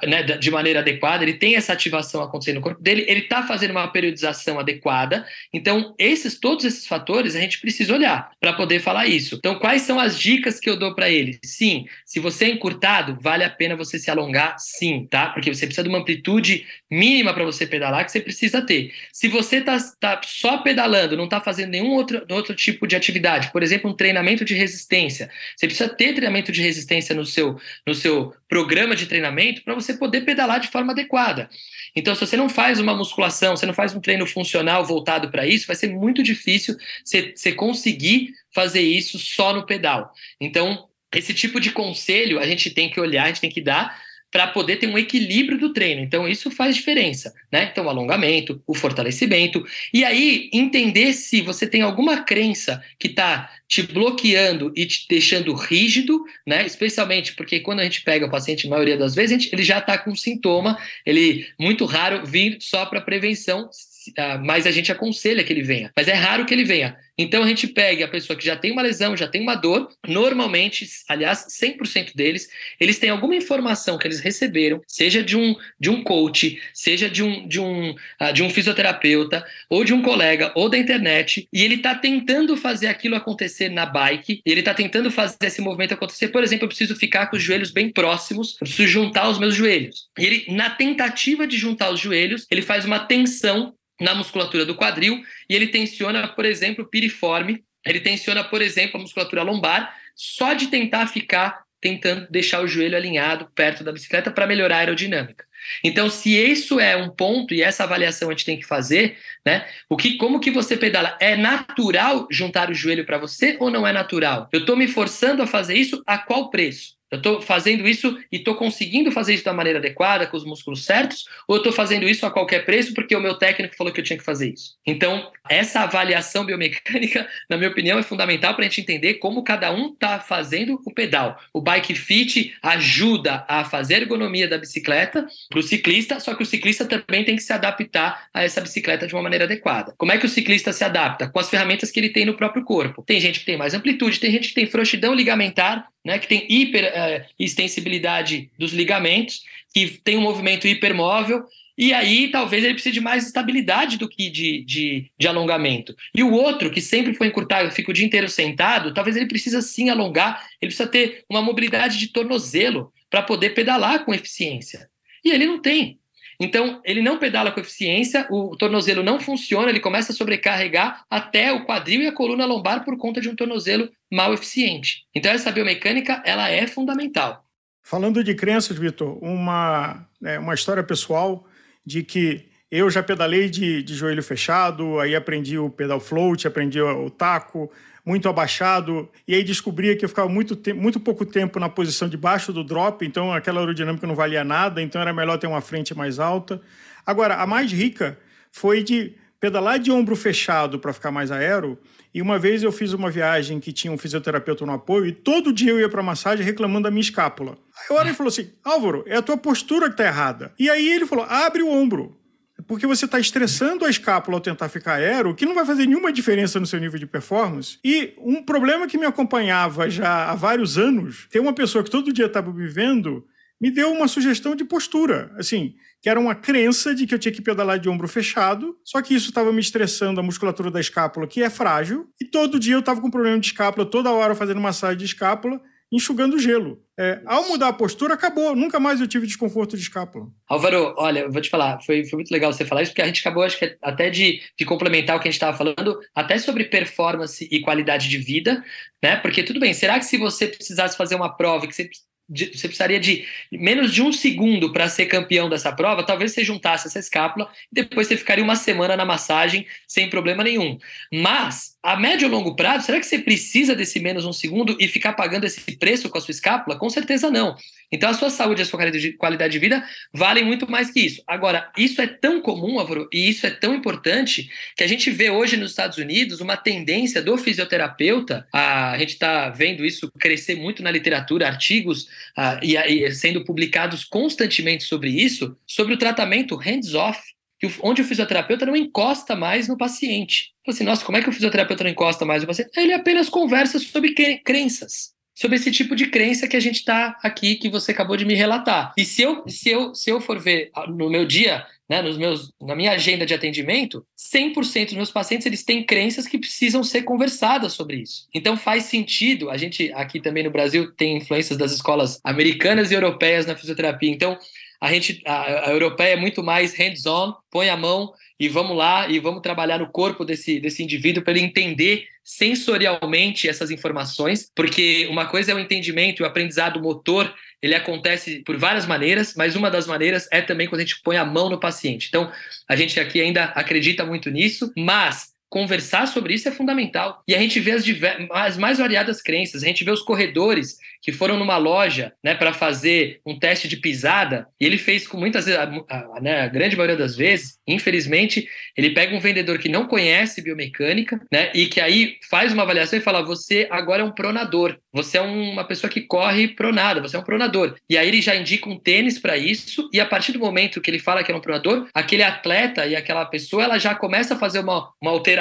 né, 0.08 0.24
de 0.24 0.50
maneira 0.50 0.80
adequada, 0.80 1.24
ele 1.24 1.36
tem 1.36 1.56
essa 1.56 1.72
ativação 1.72 2.24
acontecendo 2.24 2.56
no 2.56 2.62
corpo 2.62 2.82
dele, 2.82 3.06
ele 3.08 3.22
está 3.22 3.44
fazendo 3.44 3.72
uma 3.72 3.88
periodização 3.88 4.60
adequada. 4.60 5.26
Então, 5.54 5.94
esses 6.00 6.40
todos 6.40 6.66
esses 6.66 6.88
fatores 6.88 7.36
a 7.36 7.40
gente 7.40 7.60
precisa 7.62 7.94
olhar 7.94 8.32
para 8.40 8.54
poder 8.54 8.80
falar 8.80 9.06
isso. 9.06 9.36
Então, 9.36 9.60
quais 9.60 9.84
são 9.84 10.00
as 10.00 10.20
dicas 10.20 10.60
que 10.60 10.68
eu 10.68 10.78
dou 10.78 10.96
para 10.96 11.10
ele? 11.10 11.38
Sim, 11.44 11.86
se 12.06 12.20
você 12.20 12.46
é 12.46 12.50
encurtado, 12.50 13.20
vale 13.22 13.44
a 13.44 13.50
pena 13.50 13.76
você 13.76 14.00
se 14.00 14.10
alongar, 14.10 14.56
sim, 14.58 15.06
tá? 15.10 15.28
Porque 15.28 15.54
você 15.54 15.68
precisa 15.68 15.84
de 15.84 15.90
uma 15.90 16.00
amplitude 16.00 16.66
mínima 16.90 17.32
para 17.32 17.46
você 17.46 17.68
pedalar 17.68 18.04
que 18.04 18.12
você 18.12 18.20
precisa 18.20 18.62
ter. 18.64 18.92
Se 19.14 19.28
você 19.28 19.58
está 19.58 19.78
tá 20.00 20.22
só 20.24 20.58
pedalando, 20.58 21.16
não 21.16 21.26
está 21.26 21.40
fazendo 21.40 21.70
nenhum 21.70 21.92
outro, 21.92 22.26
outro 22.32 22.56
tipo 22.56 22.88
de 22.88 22.96
atividade, 22.96 23.52
por 23.52 23.62
exemplo, 23.62 23.92
um 23.92 23.96
treinamento 23.96 24.44
de 24.44 24.56
resistência, 24.56 25.30
você 25.56 25.68
precisa 25.68 25.90
ter 25.90 26.14
treinamento 26.14 26.52
de 26.52 26.64
resistência 26.64 27.14
no 27.14 27.26
seu, 27.26 27.60
no 27.86 27.94
seu 27.94 28.34
programa 28.50 28.96
de 28.96 29.06
treinamento 29.06 29.67
para 29.68 29.76
você 29.76 29.96
poder 29.96 30.22
pedalar 30.22 30.62
de 30.62 30.70
forma 30.70 30.94
adequada. 30.94 31.50
Então, 31.94 32.16
se 32.16 32.22
você 32.22 32.38
não 32.38 32.48
faz 32.48 32.80
uma 32.80 32.96
musculação, 32.96 33.58
você 33.58 33.66
não 33.66 33.74
faz 33.74 33.94
um 33.94 34.00
treino 34.00 34.26
funcional 34.26 34.86
voltado 34.86 35.30
para 35.30 35.46
isso, 35.46 35.68
vai 35.68 35.76
ser 35.76 35.90
muito 35.90 36.24
difícil 36.24 36.78
você, 37.04 37.34
você 37.36 37.52
conseguir 37.52 38.34
fazer 38.56 38.80
isso 38.80 39.20
só 39.20 39.52
no 39.52 39.66
pedal. 39.66 40.14
Então, 40.40 40.88
esse 41.14 41.34
tipo 41.34 41.60
de 41.60 41.72
conselho 41.72 42.40
a 42.40 42.48
gente 42.48 42.70
tem 42.70 42.90
que 42.90 42.98
olhar, 42.98 43.26
a 43.26 43.28
gente 43.28 43.42
tem 43.42 43.50
que 43.50 43.60
dar 43.60 44.02
para 44.38 44.46
poder 44.46 44.76
ter 44.76 44.86
um 44.86 45.00
equilíbrio 45.00 45.58
do 45.58 45.74
treino. 45.74 46.00
Então, 46.00 46.28
isso 46.28 46.52
faz 46.52 46.76
diferença, 46.76 47.34
né? 47.52 47.70
Então, 47.72 47.88
o 47.88 47.90
alongamento, 47.90 48.62
o 48.68 48.76
fortalecimento. 48.76 49.66
E 49.92 50.06
aí, 50.06 50.48
entender 50.54 51.14
se 51.14 51.42
você 51.42 51.66
tem 51.66 51.82
alguma 51.82 52.22
crença 52.22 52.80
que 53.00 53.08
está 53.08 53.50
te 53.68 53.82
bloqueando 53.82 54.72
e 54.76 54.86
te 54.86 55.08
deixando 55.10 55.56
rígido, 55.56 56.24
né? 56.46 56.64
Especialmente 56.68 57.34
porque 57.34 57.62
quando 57.62 57.80
a 57.80 57.84
gente 57.84 58.02
pega 58.02 58.28
o 58.28 58.30
paciente, 58.30 58.68
a 58.68 58.70
maioria 58.70 58.96
das 58.96 59.16
vezes, 59.16 59.32
gente, 59.32 59.50
ele 59.52 59.64
já 59.64 59.80
está 59.80 59.98
com 59.98 60.16
sintoma, 60.16 60.78
ele 61.04 61.48
muito 61.60 61.84
raro 61.86 62.24
vir 62.24 62.60
só 62.62 62.86
para 62.86 63.02
prevenção, 63.02 63.72
ah, 64.20 64.38
mas 64.38 64.68
a 64.68 64.72
gente 64.72 64.92
aconselha 64.92 65.44
que 65.44 65.52
ele 65.52 65.64
venha. 65.64 65.92
Mas 65.98 66.08
é 66.08 66.14
raro 66.14 66.46
que 66.46 66.54
ele 66.54 66.64
venha. 66.64 66.96
Então 67.18 67.44
a 67.44 67.48
gente 67.48 67.68
pega 67.68 68.06
a 68.06 68.08
pessoa 68.08 68.38
que 68.38 68.46
já 68.46 68.56
tem 68.56 68.72
uma 68.72 68.82
lesão, 68.82 69.18
já 69.18 69.28
tem 69.28 69.42
uma 69.42 69.56
dor, 69.56 69.90
normalmente, 70.08 70.88
aliás, 71.10 71.48
100% 71.50 72.16
deles, 72.16 72.50
eles 72.80 73.00
têm 73.00 73.10
alguma 73.10 73.36
informação 73.36 73.98
que 73.98 74.08
eles 74.08 74.20
receberam, 74.20 74.82
seja 74.88 75.24
de 75.24 75.36
um, 75.36 75.56
de 75.80 75.90
um 75.90 76.04
coach, 76.04 76.62
seja 76.74 77.10
de 77.10 77.24
um, 77.24 77.48
de, 77.48 77.60
um, 77.60 77.92
uh, 77.92 78.34
de 78.34 78.44
um 78.44 78.50
fisioterapeuta, 78.50 79.46
ou 79.70 79.84
de 79.84 79.94
um 79.94 80.02
colega, 80.02 80.52
ou 80.56 80.70
da 80.70 80.78
internet, 80.78 81.48
e 81.52 81.64
ele 81.64 81.76
está 81.76 81.96
tentando 81.96 82.56
fazer 82.56 82.88
aquilo 82.88 83.16
acontecer 83.16 83.70
na 83.70 83.86
bike, 83.86 84.42
ele 84.46 84.60
está 84.60 84.74
tentando 84.74 85.10
fazer 85.10 85.38
esse 85.42 85.62
movimento 85.62 85.94
acontecer. 85.94 86.28
Por 86.28 86.44
exemplo, 86.44 86.66
eu 86.66 86.70
preciso 86.70 86.96
ficar 86.96 87.28
com 87.28 87.38
os 87.38 87.44
joelhos 87.44 87.72
bem 87.72 87.90
próximos, 87.90 88.54
eu 88.54 88.68
preciso 88.68 88.88
juntar 88.88 89.30
os 89.30 89.40
meus 89.40 89.56
joelhos. 89.56 90.08
E 90.20 90.26
ele, 90.26 90.46
na 90.50 90.70
tentativa 90.70 91.48
de 91.48 91.58
juntar 91.58 91.92
os 91.92 92.00
joelhos, 92.00 92.46
ele 92.52 92.62
faz 92.62 92.86
uma 92.86 93.00
tensão 93.00 93.74
na 94.00 94.14
musculatura 94.16 94.66
do 94.66 94.76
quadril 94.76 95.24
e 95.50 95.56
ele 95.56 95.68
tensiona, 95.68 96.28
por 96.28 96.46
exemplo, 96.46 96.84
o 96.84 96.88
piriforme, 96.88 97.64
ele 97.86 98.00
tensiona, 98.00 98.44
por 98.44 98.62
exemplo, 98.62 98.98
a 98.98 99.02
musculatura 99.02 99.44
lombar, 99.44 99.96
só 100.16 100.54
de 100.54 100.68
tentar 100.68 101.08
ficar 101.08 101.66
tentando 101.80 102.28
deixar 102.30 102.62
o 102.62 102.68
joelho 102.68 102.98
alinhado 102.98 103.50
perto 103.54 103.84
da 103.84 103.92
bicicleta 103.92 104.32
para 104.32 104.48
melhorar 104.48 104.78
a 104.78 104.80
aerodinâmica. 104.80 105.46
Então, 105.84 106.10
se 106.10 106.36
isso 106.36 106.80
é 106.80 106.96
um 106.96 107.10
ponto 107.10 107.54
e 107.54 107.62
essa 107.62 107.84
avaliação 107.84 108.30
a 108.30 108.32
gente 108.32 108.46
tem 108.46 108.60
que 108.60 108.66
fazer, 108.66 109.18
né? 109.46 109.68
O 109.90 109.98
que, 109.98 110.18
como 110.18 110.40
que 110.40 110.52
você 110.52 110.78
pedala? 110.78 111.18
É 111.20 111.36
natural 111.36 112.28
juntar 112.32 112.70
o 112.70 112.74
joelho 112.74 113.06
para 113.06 113.18
você 113.18 113.58
ou 113.60 113.70
não 113.70 113.86
é 113.86 113.92
natural? 113.92 114.50
Eu 114.52 114.62
estou 114.62 114.76
me 114.76 114.88
forçando 114.88 115.42
a 115.42 115.48
fazer 115.48 115.76
isso 115.76 116.02
a 116.06 116.18
qual 116.18 116.50
preço? 116.50 116.97
Eu 117.12 117.18
estou 117.18 117.42
fazendo 117.42 117.88
isso 117.88 118.18
e 118.32 118.38
estou 118.38 118.56
conseguindo 118.56 119.12
fazer 119.12 119.34
isso 119.34 119.46
da 119.46 119.54
maneira 119.54 119.80
adequada, 119.80 120.28
com 120.28 120.36
os 120.36 120.46
músculos 120.46 120.84
certos, 120.84 121.26
ou 121.48 121.56
eu 121.56 121.60
estou 121.60 121.72
fazendo 121.72 122.08
isso 122.08 122.26
a 122.26 122.32
qualquer 122.32 122.66
preço 122.66 122.94
porque 122.94 123.16
o 123.16 123.20
meu 123.20 123.36
técnico 123.36 123.76
falou 123.76 123.94
que 123.94 124.00
eu 124.00 124.04
tinha 124.04 124.20
que 124.20 124.26
fazer 124.26 124.54
isso? 124.54 124.76
Então, 124.86 125.32
essa 125.50 125.82
avaliação 125.82 126.46
biomecânica, 126.46 127.28
na 127.50 127.58
minha 127.58 127.70
opinião, 127.70 127.98
é 127.98 128.04
fundamental 128.04 128.54
para 128.54 128.66
a 128.66 128.68
gente 128.68 128.82
entender 128.82 129.16
como 129.16 129.44
cada 129.44 129.72
um 129.72 129.94
está 129.94 130.20
fazendo 130.20 130.82
o 130.86 130.94
pedal. 130.94 131.40
O 131.54 131.62
bike 131.62 131.96
fit 131.96 132.54
ajuda 132.62 133.46
a 133.48 133.64
fazer 133.64 133.96
a 133.96 134.00
ergonomia 134.00 134.48
da 134.48 134.58
bicicleta 134.58 135.26
para 135.50 135.60
o 135.60 135.64
ciclista, 135.64 136.20
só 136.20 136.36
que 136.36 136.44
o 136.44 136.46
ciclista 136.46 136.86
também 136.86 137.24
tem 137.24 137.36
que 137.36 137.44
se 137.44 137.54
adaptar 137.54 138.28
a 138.34 138.44
essa 138.44 138.60
bicicleta 138.60 139.08
de 139.08 139.16
uma 139.16 139.24
maneira 139.24 139.46
adequada. 139.46 139.94
Como 139.98 140.12
é 140.12 140.18
que 140.18 140.26
o 140.26 140.30
ciclista 140.30 140.74
se 140.74 140.84
adapta? 140.84 141.30
Com 141.30 141.40
as 141.40 141.50
ferramentas 141.50 141.90
que 141.90 142.00
ele 142.00 142.10
tem 142.10 142.26
no 142.26 142.36
próprio 142.36 142.64
corpo. 142.64 143.04
Tem 143.04 143.20
gente 143.20 143.40
que 143.40 143.46
tem 143.46 143.58
mais 143.58 143.74
amplitude, 143.74 144.20
tem 144.20 144.32
gente 144.32 144.50
que 144.50 144.54
tem 144.56 144.66
frouxidão 144.66 145.14
ligamentar 145.14 145.88
né, 146.06 146.20
que 146.20 146.28
tem 146.28 146.46
hiper 146.50 146.86
uh, 146.86 147.26
extensibilidade 147.40 148.50
dos 148.58 148.72
ligamentos, 148.72 149.42
que 149.74 149.88
tem 150.04 150.18
um 150.18 150.22
movimento 150.22 150.68
hipermóvel, 150.68 151.44
e 151.78 151.94
aí 151.94 152.32
talvez 152.32 152.64
ele 152.64 152.74
precise 152.74 152.94
de 152.94 153.02
mais 153.02 153.28
estabilidade 153.28 153.98
do 153.98 154.10
que 154.10 154.30
de, 154.30 154.64
de, 154.64 155.12
de 155.18 155.28
alongamento. 155.28 155.96
E 156.16 156.24
o 156.24 156.32
outro, 156.32 156.72
que 156.72 156.82
sempre 156.82 157.14
foi 157.14 157.28
encurtado, 157.28 157.72
fica 157.72 157.92
o 157.92 157.94
dia 157.94 158.06
inteiro 158.06 158.28
sentado, 158.28 158.94
talvez 158.94 159.16
ele 159.16 159.28
precisa 159.28 159.62
sim 159.62 159.90
alongar, 159.90 160.44
ele 160.60 160.72
precisa 160.72 160.90
ter 160.90 161.24
uma 161.30 161.42
mobilidade 161.42 162.00
de 162.00 162.08
tornozelo 162.08 162.92
para 163.10 163.22
poder 163.22 163.52
pedalar 163.52 164.04
com 164.04 164.14
eficiência. 164.14 164.90
E 165.24 165.30
ele 165.30 165.46
não 165.46 165.62
tem. 165.62 166.00
Então, 166.40 166.82
ele 166.86 167.02
não 167.02 167.18
pedala 167.18 167.52
com 167.52 167.60
eficiência, 167.60 168.28
o 168.30 168.56
tornozelo 168.56 169.04
não 169.04 169.20
funciona, 169.20 169.70
ele 169.70 169.80
começa 169.80 170.12
a 170.12 170.16
sobrecarregar 170.16 171.04
até 171.10 171.52
o 171.52 171.66
quadril 171.66 172.02
e 172.02 172.08
a 172.08 172.12
coluna 172.12 172.46
lombar 172.46 172.86
por 172.86 172.96
conta 172.98 173.20
de 173.20 173.28
um 173.28 173.36
tornozelo 173.36 173.90
mal 174.12 174.34
eficiente. 174.34 175.04
Então, 175.16 175.32
essa 175.32 175.52
biomecânica, 175.52 176.22
ela 176.26 176.50
é 176.50 176.68
fundamental. 176.68 177.44
Falando 177.84 178.24
de 178.24 178.36
crenças, 178.36 178.78
Vitor, 178.78 179.18
uma, 179.24 180.06
é, 180.24 180.38
uma 180.38 180.54
história 180.54 180.84
pessoal 180.84 181.48
de 181.86 182.04
que 182.04 182.46
eu 182.70 182.90
já 182.90 183.02
pedalei 183.02 183.50
de, 183.50 183.82
de 183.82 183.96
joelho 183.96 184.22
fechado, 184.22 185.00
aí 185.00 185.16
aprendi 185.16 185.58
o 185.58 185.70
pedal 185.70 186.00
float, 186.00 186.46
aprendi 186.46 186.82
o 186.82 187.10
taco, 187.10 187.72
muito 188.08 188.30
abaixado, 188.30 189.10
e 189.28 189.36
aí 189.36 189.44
descobria 189.44 189.94
que 189.94 190.06
eu 190.06 190.08
ficava 190.08 190.30
muito, 190.30 190.58
muito 190.74 190.98
pouco 190.98 191.26
tempo 191.26 191.60
na 191.60 191.68
posição 191.68 192.08
de 192.08 192.16
baixo 192.16 192.54
do 192.54 192.64
drop, 192.64 193.06
então 193.06 193.34
aquela 193.34 193.60
aerodinâmica 193.60 194.08
não 194.08 194.16
valia 194.16 194.46
nada, 194.46 194.82
então 194.82 195.02
era 195.02 195.12
melhor 195.12 195.38
ter 195.38 195.46
uma 195.46 195.60
frente 195.60 195.94
mais 195.94 196.18
alta. 196.18 196.62
Agora, 197.06 197.36
a 197.36 197.46
mais 197.46 197.70
rica 197.70 198.18
foi 198.50 198.82
de 198.82 199.14
pedalar 199.42 199.78
de 199.78 199.92
ombro 199.92 200.16
fechado 200.16 200.80
para 200.80 200.94
ficar 200.94 201.12
mais 201.12 201.32
aero, 201.32 201.78
e 202.14 202.22
uma 202.22 202.40
vez 202.40 202.64
eu 202.64 202.72
fiz 202.72 202.94
uma 202.94 203.12
viagem 203.12 203.60
que 203.60 203.74
tinha 203.74 203.92
um 203.92 203.98
fisioterapeuta 203.98 204.66
no 204.66 204.72
apoio, 204.72 205.06
e 205.06 205.12
todo 205.12 205.52
dia 205.52 205.72
eu 205.72 205.80
ia 205.82 205.90
para 205.90 206.02
massagem 206.02 206.46
reclamando 206.46 206.84
da 206.84 206.92
minha 206.92 207.02
escápula. 207.02 207.58
Aí 207.78 207.88
o 207.90 207.96
Warren 207.96 208.14
falou 208.14 208.30
assim: 208.30 208.50
Álvaro, 208.64 209.04
é 209.06 209.18
a 209.18 209.22
tua 209.22 209.36
postura 209.36 209.90
que 209.90 209.98
tá 209.98 210.06
errada. 210.06 210.54
E 210.58 210.70
aí 210.70 210.90
ele 210.90 211.06
falou: 211.06 211.26
abre 211.28 211.62
o 211.62 211.70
ombro 211.70 212.18
porque 212.66 212.88
você 212.88 213.06
está 213.06 213.20
estressando 213.20 213.86
a 213.86 213.90
escápula 213.90 214.38
ao 214.38 214.42
tentar 214.42 214.70
ficar 214.70 214.94
aero, 214.94 215.36
que 215.36 215.46
não 215.46 215.54
vai 215.54 215.66
fazer 215.66 215.86
nenhuma 215.86 216.12
diferença 216.12 216.60
no 216.60 216.66
seu 216.66 216.80
nível 216.80 217.00
de 217.00 217.06
performance. 217.06 217.78
E 217.84 218.14
um 218.18 218.42
problema 218.44 218.88
que 218.88 218.98
me 218.98 219.06
acompanhava 219.06 219.90
já 219.90 220.32
há 220.32 220.36
vários 220.36 220.78
anos, 220.78 221.28
tem 221.30 221.42
uma 221.42 221.54
pessoa 221.54 221.84
que 221.84 221.92
todo 221.92 222.12
dia 222.12 222.26
estava 222.26 222.52
me 222.52 222.68
vendo, 222.68 223.26
me 223.60 223.72
deu 223.72 223.92
uma 223.92 224.08
sugestão 224.08 224.56
de 224.56 224.64
postura, 224.64 225.32
assim, 225.38 225.76
que 226.02 226.10
era 226.10 226.20
uma 226.20 226.36
crença 226.36 226.94
de 226.94 227.08
que 227.08 227.14
eu 227.14 227.20
tinha 227.20 227.32
que 227.32 227.42
pedalar 227.42 227.80
de 227.80 227.90
ombro 227.90 228.08
fechado, 228.08 228.78
só 228.84 229.02
que 229.02 229.16
isso 229.16 229.30
estava 229.30 229.52
me 229.52 229.60
estressando 229.60 230.20
a 230.20 230.24
musculatura 230.24 230.70
da 230.70 230.80
escápula, 230.80 231.28
que 231.28 231.42
é 231.42 231.50
frágil, 231.50 232.08
e 232.22 232.26
todo 232.26 232.60
dia 232.60 232.76
eu 232.76 232.80
estava 232.80 233.02
com 233.02 233.10
problema 233.10 233.40
de 233.40 233.48
escápula, 233.48 233.86
toda 233.86 234.12
hora 234.12 234.36
fazendo 234.36 234.62
massagem 234.62 234.98
de 234.98 235.06
escápula, 235.06 235.60
enxugando 235.92 236.40
gelo. 236.40 236.82
É, 237.00 237.22
ao 237.26 237.48
mudar 237.48 237.70
a 237.70 237.74
postura, 237.74 238.16
acabou. 238.16 238.56
Nunca 238.56 238.80
mais 238.80 239.00
eu 239.00 239.08
tive 239.08 239.28
desconforto 239.28 239.76
de 239.78 239.84
escápula. 239.84 240.28
Álvaro, 240.48 240.96
olha, 240.98 241.22
eu 241.22 241.32
vou 241.32 241.42
te 241.42 241.50
falar, 241.50 241.80
foi, 241.82 242.06
foi 242.06 242.18
muito 242.18 242.32
legal 242.32 242.52
você 242.52 242.66
falar 242.66 242.82
isso, 242.82 242.92
porque 242.92 243.02
a 243.02 243.08
gente 243.08 243.22
acabou, 243.22 243.44
acho 243.44 243.60
que 243.60 243.78
até 243.82 244.10
de, 244.10 244.42
de 244.58 244.66
complementar 244.66 245.16
o 245.16 245.20
que 245.20 245.28
a 245.28 245.32
gente 245.32 245.36
estava 245.36 245.58
falando, 245.58 246.00
até 246.16 246.38
sobre 246.38 246.66
performance 246.66 247.48
e 247.52 247.62
qualidade 247.62 248.10
de 248.10 248.18
vida, 248.18 248.64
né? 249.02 249.16
Porque 249.18 249.44
tudo 249.44 249.60
bem, 249.60 249.74
será 249.74 250.00
que 250.00 250.06
se 250.06 250.18
você 250.18 250.48
precisasse 250.48 250.98
fazer 250.98 251.16
uma 251.16 251.36
prova, 251.36 251.68
que 251.68 251.76
você 251.76 251.90
de, 252.30 252.48
você 252.48 252.68
precisaria 252.68 253.00
de 253.00 253.26
menos 253.52 253.94
de 253.94 254.02
um 254.02 254.12
segundo 254.12 254.74
para 254.74 254.90
ser 254.90 255.06
campeão 255.06 255.50
dessa 255.50 255.72
prova, 255.72 256.06
talvez 256.06 256.34
você 256.34 256.44
juntasse 256.44 256.88
essa 256.88 257.00
escápula 257.00 257.50
e 257.72 257.76
depois 257.76 258.08
você 258.08 258.18
ficaria 258.18 258.44
uma 258.44 258.56
semana 258.56 258.98
na 258.98 259.06
massagem 259.06 259.66
sem 259.88 260.10
problema 260.10 260.44
nenhum. 260.44 260.78
Mas, 261.14 261.77
a 261.88 261.96
médio 261.96 262.28
e 262.28 262.30
longo 262.30 262.54
prazo, 262.54 262.86
será 262.86 263.00
que 263.00 263.06
você 263.06 263.18
precisa 263.18 263.74
desse 263.74 263.98
menos 264.02 264.26
um 264.26 264.34
segundo 264.34 264.76
e 264.78 264.90
ficar 264.90 265.14
pagando 265.14 265.46
esse 265.46 265.62
preço 265.78 266.10
com 266.10 266.18
a 266.18 266.22
sua 266.22 266.34
escápula? 266.34 266.78
Com 266.78 266.90
certeza 266.90 267.32
não. 267.32 267.56
Então, 267.90 268.10
a 268.10 268.14
sua 268.14 268.30
saúde 268.30 268.60
e 268.60 268.64
a 268.64 268.66
sua 268.66 268.78
qualidade 269.18 269.54
de 269.54 269.60
vida 269.60 269.82
valem 270.14 270.44
muito 270.44 270.70
mais 270.70 270.92
que 270.92 271.00
isso. 271.00 271.24
Agora, 271.26 271.72
isso 271.78 272.02
é 272.02 272.08
tão 272.08 272.42
comum, 272.42 272.78
Álvaro, 272.78 273.08
e 273.14 273.30
isso 273.30 273.48
é 273.48 273.50
tão 273.50 273.74
importante, 273.74 274.50
que 274.76 274.84
a 274.84 274.88
gente 274.88 275.10
vê 275.10 275.30
hoje 275.30 275.56
nos 275.56 275.72
Estados 275.72 275.98
Unidos 275.98 276.42
uma 276.42 276.58
tendência 276.58 277.22
do 277.22 277.38
fisioterapeuta, 277.38 278.46
a, 278.52 278.98
gente 278.98 279.14
está 279.14 279.48
vendo 279.48 279.86
isso 279.86 280.12
crescer 280.20 280.56
muito 280.56 280.84
na 280.84 280.92
literatura, 280.92 281.48
artigos 281.48 282.10
a, 282.36 282.60
e, 282.62 282.76
e 282.76 283.10
sendo 283.14 283.46
publicados 283.46 284.04
constantemente 284.04 284.84
sobre 284.84 285.10
isso, 285.10 285.56
sobre 285.66 285.94
o 285.94 285.98
tratamento 285.98 286.58
hands-off, 286.58 287.37
onde 287.82 288.02
o 288.02 288.06
fisioterapeuta 288.06 288.66
não 288.66 288.76
encosta 288.76 289.36
mais 289.36 289.68
no 289.68 289.78
paciente. 289.78 290.54
Assim, 290.68 290.84
nossa, 290.84 291.04
como 291.04 291.18
é 291.18 291.22
que 291.22 291.30
o 291.30 291.34
fisioterapeuta 291.34 291.84
não 291.84 291.92
encosta 291.92 292.26
mais 292.26 292.42
no 292.44 292.48
paciente? 292.48 292.72
Ele 292.76 292.94
apenas 292.94 293.30
conversa 293.30 293.80
sobre 293.80 294.14
crenças 294.44 295.16
sobre 295.38 295.56
esse 295.56 295.70
tipo 295.70 295.96
de 295.96 296.08
crença 296.08 296.48
que 296.48 296.58
a 296.58 296.60
gente 296.60 296.78
está 296.78 297.16
aqui, 297.22 297.58
que 297.58 297.70
você 297.70 297.92
acabou 297.92 298.18
de 298.18 298.26
me 298.26 298.34
relatar. 298.34 298.92
E 298.98 299.06
se 299.06 299.22
eu, 299.22 299.48
se 299.48 299.70
eu, 299.70 299.94
se 299.94 300.10
eu 300.10 300.20
for 300.20 300.40
ver 300.40 300.72
no 300.88 301.12
meu 301.12 301.28
dia, 301.28 301.64
né, 301.88 302.02
nos 302.02 302.18
meus, 302.18 302.52
na 302.60 302.76
minha 302.76 302.94
agenda 302.94 303.24
de 303.24 303.36
atendimento, 303.36 304.04
100% 304.18 304.86
dos 304.86 304.94
meus 304.96 305.12
pacientes 305.12 305.46
eles 305.46 305.64
têm 305.64 305.86
crenças 305.86 306.26
que 306.26 306.40
precisam 306.40 306.84
ser 306.84 307.04
conversadas 307.04 307.74
sobre 307.74 307.98
isso. 307.98 308.28
Então 308.34 308.58
faz 308.58 308.86
sentido, 308.86 309.52
a 309.52 309.58
gente 309.58 309.94
aqui 309.94 310.20
também 310.20 310.44
no 310.44 310.50
Brasil 310.50 310.92
tem 310.94 311.18
influências 311.18 311.58
das 311.58 311.72
escolas 311.72 312.20
americanas 312.24 312.90
e 312.90 312.96
europeias 312.96 313.46
na 313.46 313.56
fisioterapia. 313.56 314.10
Então 314.10 314.40
a 314.82 314.92
gente 314.92 315.22
a, 315.26 315.70
a 315.70 315.72
europeia 315.72 316.14
é 316.14 316.16
muito 316.16 316.44
mais 316.44 316.74
hands-on, 316.76 317.34
põe 317.50 317.70
a 317.70 317.78
mão 317.78 318.14
e 318.40 318.48
vamos 318.48 318.78
lá 318.78 319.08
e 319.10 319.20
vamos 319.20 319.42
trabalhar 319.42 319.80
no 319.80 319.92
corpo 319.92 320.24
desse, 320.24 320.60
desse 320.60 320.84
indivíduo 320.84 321.24
para 321.24 321.34
ele 321.34 321.42
entender 321.42 322.06
sensorialmente 322.24 323.48
essas 323.48 323.72
informações, 323.72 324.52
porque 324.54 325.08
uma 325.10 325.26
coisa 325.28 325.52
é 325.52 325.56
o 325.56 325.60
entendimento 325.60 326.24
o 326.24 326.26
aprendizado 326.26 326.82
motor, 326.82 327.34
ele 327.62 327.74
acontece 327.74 328.44
por 328.46 328.58
várias 328.58 328.86
maneiras, 328.86 329.34
mas 329.36 329.56
uma 329.56 329.72
das 329.72 329.88
maneiras 329.88 330.28
é 330.32 330.42
também 330.42 330.68
quando 330.68 330.82
a 330.82 330.84
gente 330.84 331.02
põe 331.02 331.18
a 331.18 331.26
mão 331.26 331.50
no 331.50 331.60
paciente. 331.60 332.08
Então, 332.10 332.30
a 332.68 332.76
gente 332.76 333.00
aqui 333.00 333.22
ainda 333.22 333.46
acredita 333.46 334.06
muito 334.06 334.30
nisso, 334.30 334.72
mas 334.78 335.37
conversar 335.50 336.08
sobre 336.08 336.34
isso 336.34 336.48
é 336.48 336.52
fundamental. 336.52 337.22
E 337.28 337.34
a 337.34 337.40
gente 337.40 337.60
vê 337.60 337.72
as, 337.72 337.86
as, 338.32 338.58
mais 338.58 338.78
variadas 338.78 339.22
crenças. 339.22 339.64
A 339.64 339.68
gente 339.68 339.84
vê 339.84 339.92
os 339.92 340.02
corredores 340.02 340.78
que 341.02 341.12
foram 341.12 341.38
numa 341.38 341.58
loja 341.58 342.14
né, 342.24 342.36
para 342.36 342.54
fazer 342.54 343.22
um 343.26 343.38
teste 343.38 343.68
de 343.68 343.78
pisada, 343.78 344.48
e 344.60 344.66
ele 344.66 344.78
fez 344.78 345.08
com 345.08 345.18
muitas 345.18 345.46
vezes, 345.46 345.60
a, 345.60 345.64
a, 345.64 346.22
né, 346.22 346.42
a, 346.42 346.48
grande 346.48 346.76
maioria 346.76 346.98
das 346.98 347.16
vezes, 347.16 347.58
infelizmente, 347.68 348.48
ele 348.76 348.90
pega 348.90 349.16
um 349.16 349.20
vendedor 349.20 349.58
que 349.58 349.70
não 349.70 349.88
conhece 349.88 350.42
biomecânica, 350.42 351.22
né, 351.32 351.52
e 351.54 351.68
que 351.68 351.80
aí 351.80 352.18
faz 352.30 352.52
uma 352.52 352.64
avaliação 352.64 353.00
e 353.00 353.02
fala: 353.02 353.24
você 353.24 353.68
agora 353.70 354.02
é 354.02 354.06
um 354.06 354.12
pronador, 354.12 354.78
você 354.92 355.18
é 355.18 355.22
uma 355.22 355.64
pessoa 355.64 355.90
que 355.90 356.02
corre 356.02 356.50
pronada, 356.50 357.02
você 357.02 357.16
é 357.16 357.20
um 357.20 357.24
pronador. 357.24 357.76
E 357.90 357.98
aí 357.98 358.08
ele 358.08 358.22
já 358.22 358.36
indica 358.36 358.70
um 358.70 358.80
tênis 358.80 359.20
para 359.20 359.38
isso, 359.38 359.90
e 359.94 360.00
a 360.00 360.06
partir 360.06 360.34
do 360.34 360.40
momento 360.40 360.82
que 360.82 360.90
ele 360.90 361.00
fala 361.00 361.24
que 361.24 361.32
é 361.32 361.36
um 361.36 361.42
pronador, 361.42 361.88
aquele 361.94 362.24
atleta 362.24 362.86
e 362.86 362.96
aquela 362.96 363.26
pessoa 363.26 363.64
ela 363.64 363.78
já 363.78 363.96
começa 363.96 364.34
a 364.34 364.38
fazer 364.38 364.60
uma, 364.60 364.90
uma 365.02 365.12
alteração 365.12 365.37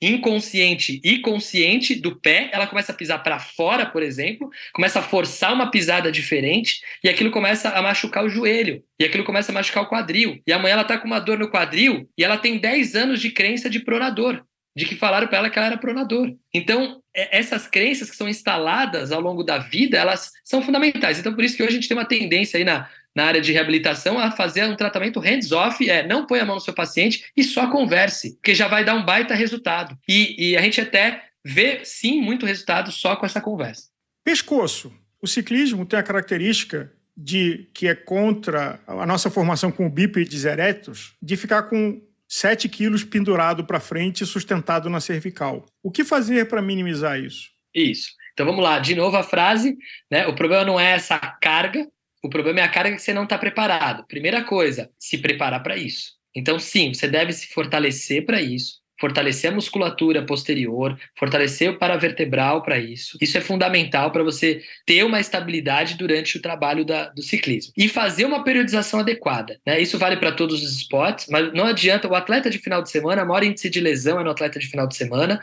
inconsciente 0.00 1.00
e 1.02 1.18
consciente 1.18 1.94
do 1.94 2.16
pé, 2.16 2.50
ela 2.52 2.66
começa 2.66 2.92
a 2.92 2.94
pisar 2.94 3.18
para 3.18 3.38
fora, 3.38 3.84
por 3.84 4.02
exemplo, 4.02 4.48
começa 4.72 5.00
a 5.00 5.02
forçar 5.02 5.52
uma 5.52 5.70
pisada 5.70 6.10
diferente 6.10 6.80
e 7.02 7.08
aquilo 7.08 7.30
começa 7.30 7.70
a 7.70 7.82
machucar 7.82 8.24
o 8.24 8.28
joelho, 8.28 8.82
e 8.98 9.04
aquilo 9.04 9.24
começa 9.24 9.50
a 9.50 9.54
machucar 9.54 9.82
o 9.82 9.88
quadril. 9.88 10.40
E 10.46 10.52
amanhã 10.52 10.74
ela 10.74 10.84
tá 10.84 10.98
com 10.98 11.06
uma 11.06 11.18
dor 11.18 11.38
no 11.38 11.50
quadril 11.50 12.08
e 12.16 12.24
ela 12.24 12.38
tem 12.38 12.58
10 12.58 12.94
anos 12.94 13.20
de 13.20 13.30
crença 13.30 13.68
de 13.68 13.80
pronador, 13.80 14.44
de 14.76 14.84
que 14.84 14.94
falaram 14.94 15.26
para 15.26 15.38
ela 15.38 15.50
que 15.50 15.58
ela 15.58 15.66
era 15.66 15.78
pronador. 15.78 16.32
Então, 16.54 17.02
é, 17.14 17.36
essas 17.36 17.66
crenças 17.66 18.08
que 18.08 18.16
são 18.16 18.28
instaladas 18.28 19.10
ao 19.10 19.20
longo 19.20 19.42
da 19.42 19.58
vida, 19.58 19.98
elas 19.98 20.30
são 20.44 20.62
fundamentais. 20.62 21.18
Então, 21.18 21.34
por 21.34 21.42
isso 21.42 21.56
que 21.56 21.62
hoje 21.62 21.72
a 21.72 21.74
gente 21.74 21.88
tem 21.88 21.96
uma 21.96 22.04
tendência 22.04 22.56
aí 22.56 22.64
na 22.64 22.88
na 23.14 23.24
área 23.24 23.40
de 23.40 23.52
reabilitação 23.52 24.18
a 24.18 24.30
fazer 24.30 24.64
um 24.64 24.76
tratamento 24.76 25.20
hands-off, 25.20 25.88
é 25.88 26.06
não 26.06 26.26
põe 26.26 26.40
a 26.40 26.44
mão 26.44 26.56
no 26.56 26.60
seu 26.60 26.74
paciente 26.74 27.24
e 27.36 27.42
só 27.42 27.68
converse, 27.70 28.36
porque 28.36 28.54
já 28.54 28.68
vai 28.68 28.84
dar 28.84 28.94
um 28.94 29.04
baita 29.04 29.34
resultado. 29.34 29.98
E, 30.08 30.50
e 30.50 30.56
a 30.56 30.62
gente 30.62 30.80
até 30.80 31.24
vê, 31.44 31.80
sim, 31.84 32.20
muito 32.20 32.46
resultado 32.46 32.92
só 32.92 33.16
com 33.16 33.26
essa 33.26 33.40
conversa. 33.40 33.88
Pescoço. 34.24 34.92
O 35.20 35.26
ciclismo 35.26 35.84
tem 35.84 35.98
a 35.98 36.02
característica 36.02 36.92
de 37.16 37.68
que 37.74 37.88
é 37.88 37.94
contra 37.94 38.80
a 38.86 39.04
nossa 39.04 39.28
formação 39.28 39.72
com 39.72 39.90
bípedes 39.90 40.44
eretos, 40.44 41.14
de 41.20 41.36
ficar 41.36 41.64
com 41.64 42.00
7 42.28 42.68
quilos 42.68 43.02
pendurado 43.02 43.64
para 43.64 43.80
frente 43.80 44.22
e 44.22 44.26
sustentado 44.26 44.88
na 44.88 45.00
cervical. 45.00 45.66
O 45.82 45.90
que 45.90 46.04
fazer 46.04 46.46
para 46.46 46.62
minimizar 46.62 47.18
isso? 47.18 47.50
Isso. 47.74 48.12
Então 48.32 48.46
vamos 48.46 48.62
lá, 48.62 48.78
de 48.78 48.94
novo 48.94 49.16
a 49.16 49.24
frase, 49.24 49.76
né? 50.08 50.28
O 50.28 50.34
problema 50.34 50.64
não 50.64 50.78
é 50.78 50.92
essa 50.92 51.18
carga, 51.18 51.88
o 52.22 52.28
problema 52.28 52.60
é 52.60 52.62
a 52.62 52.68
carga 52.68 52.96
que 52.96 53.02
você 53.02 53.12
não 53.12 53.24
está 53.24 53.38
preparado. 53.38 54.06
Primeira 54.06 54.44
coisa, 54.44 54.90
se 54.98 55.18
preparar 55.18 55.62
para 55.62 55.76
isso. 55.76 56.12
Então, 56.34 56.58
sim, 56.58 56.92
você 56.92 57.08
deve 57.08 57.32
se 57.32 57.48
fortalecer 57.48 58.24
para 58.24 58.40
isso. 58.40 58.80
Fortalecer 58.98 59.50
a 59.50 59.54
musculatura 59.54 60.24
posterior, 60.24 60.98
fortalecer 61.16 61.70
o 61.70 61.78
paravertebral 61.78 62.62
para 62.62 62.78
isso. 62.78 63.16
Isso 63.20 63.38
é 63.38 63.40
fundamental 63.40 64.10
para 64.10 64.22
você 64.22 64.62
ter 64.84 65.04
uma 65.04 65.20
estabilidade 65.20 65.96
durante 65.96 66.36
o 66.36 66.42
trabalho 66.42 66.84
da, 66.84 67.08
do 67.08 67.22
ciclismo. 67.22 67.72
E 67.76 67.88
fazer 67.88 68.24
uma 68.24 68.42
periodização 68.42 69.00
adequada. 69.00 69.58
Né? 69.64 69.80
Isso 69.80 69.98
vale 69.98 70.16
para 70.16 70.32
todos 70.32 70.62
os 70.62 70.76
esportes, 70.76 71.26
mas 71.28 71.52
não 71.52 71.64
adianta. 71.64 72.08
O 72.08 72.14
atleta 72.14 72.50
de 72.50 72.58
final 72.58 72.82
de 72.82 72.90
semana, 72.90 73.22
a 73.22 73.24
maior 73.24 73.44
índice 73.44 73.70
de 73.70 73.80
lesão 73.80 74.20
é 74.20 74.24
no 74.24 74.30
atleta 74.30 74.58
de 74.58 74.66
final 74.66 74.86
de 74.86 74.96
semana, 74.96 75.40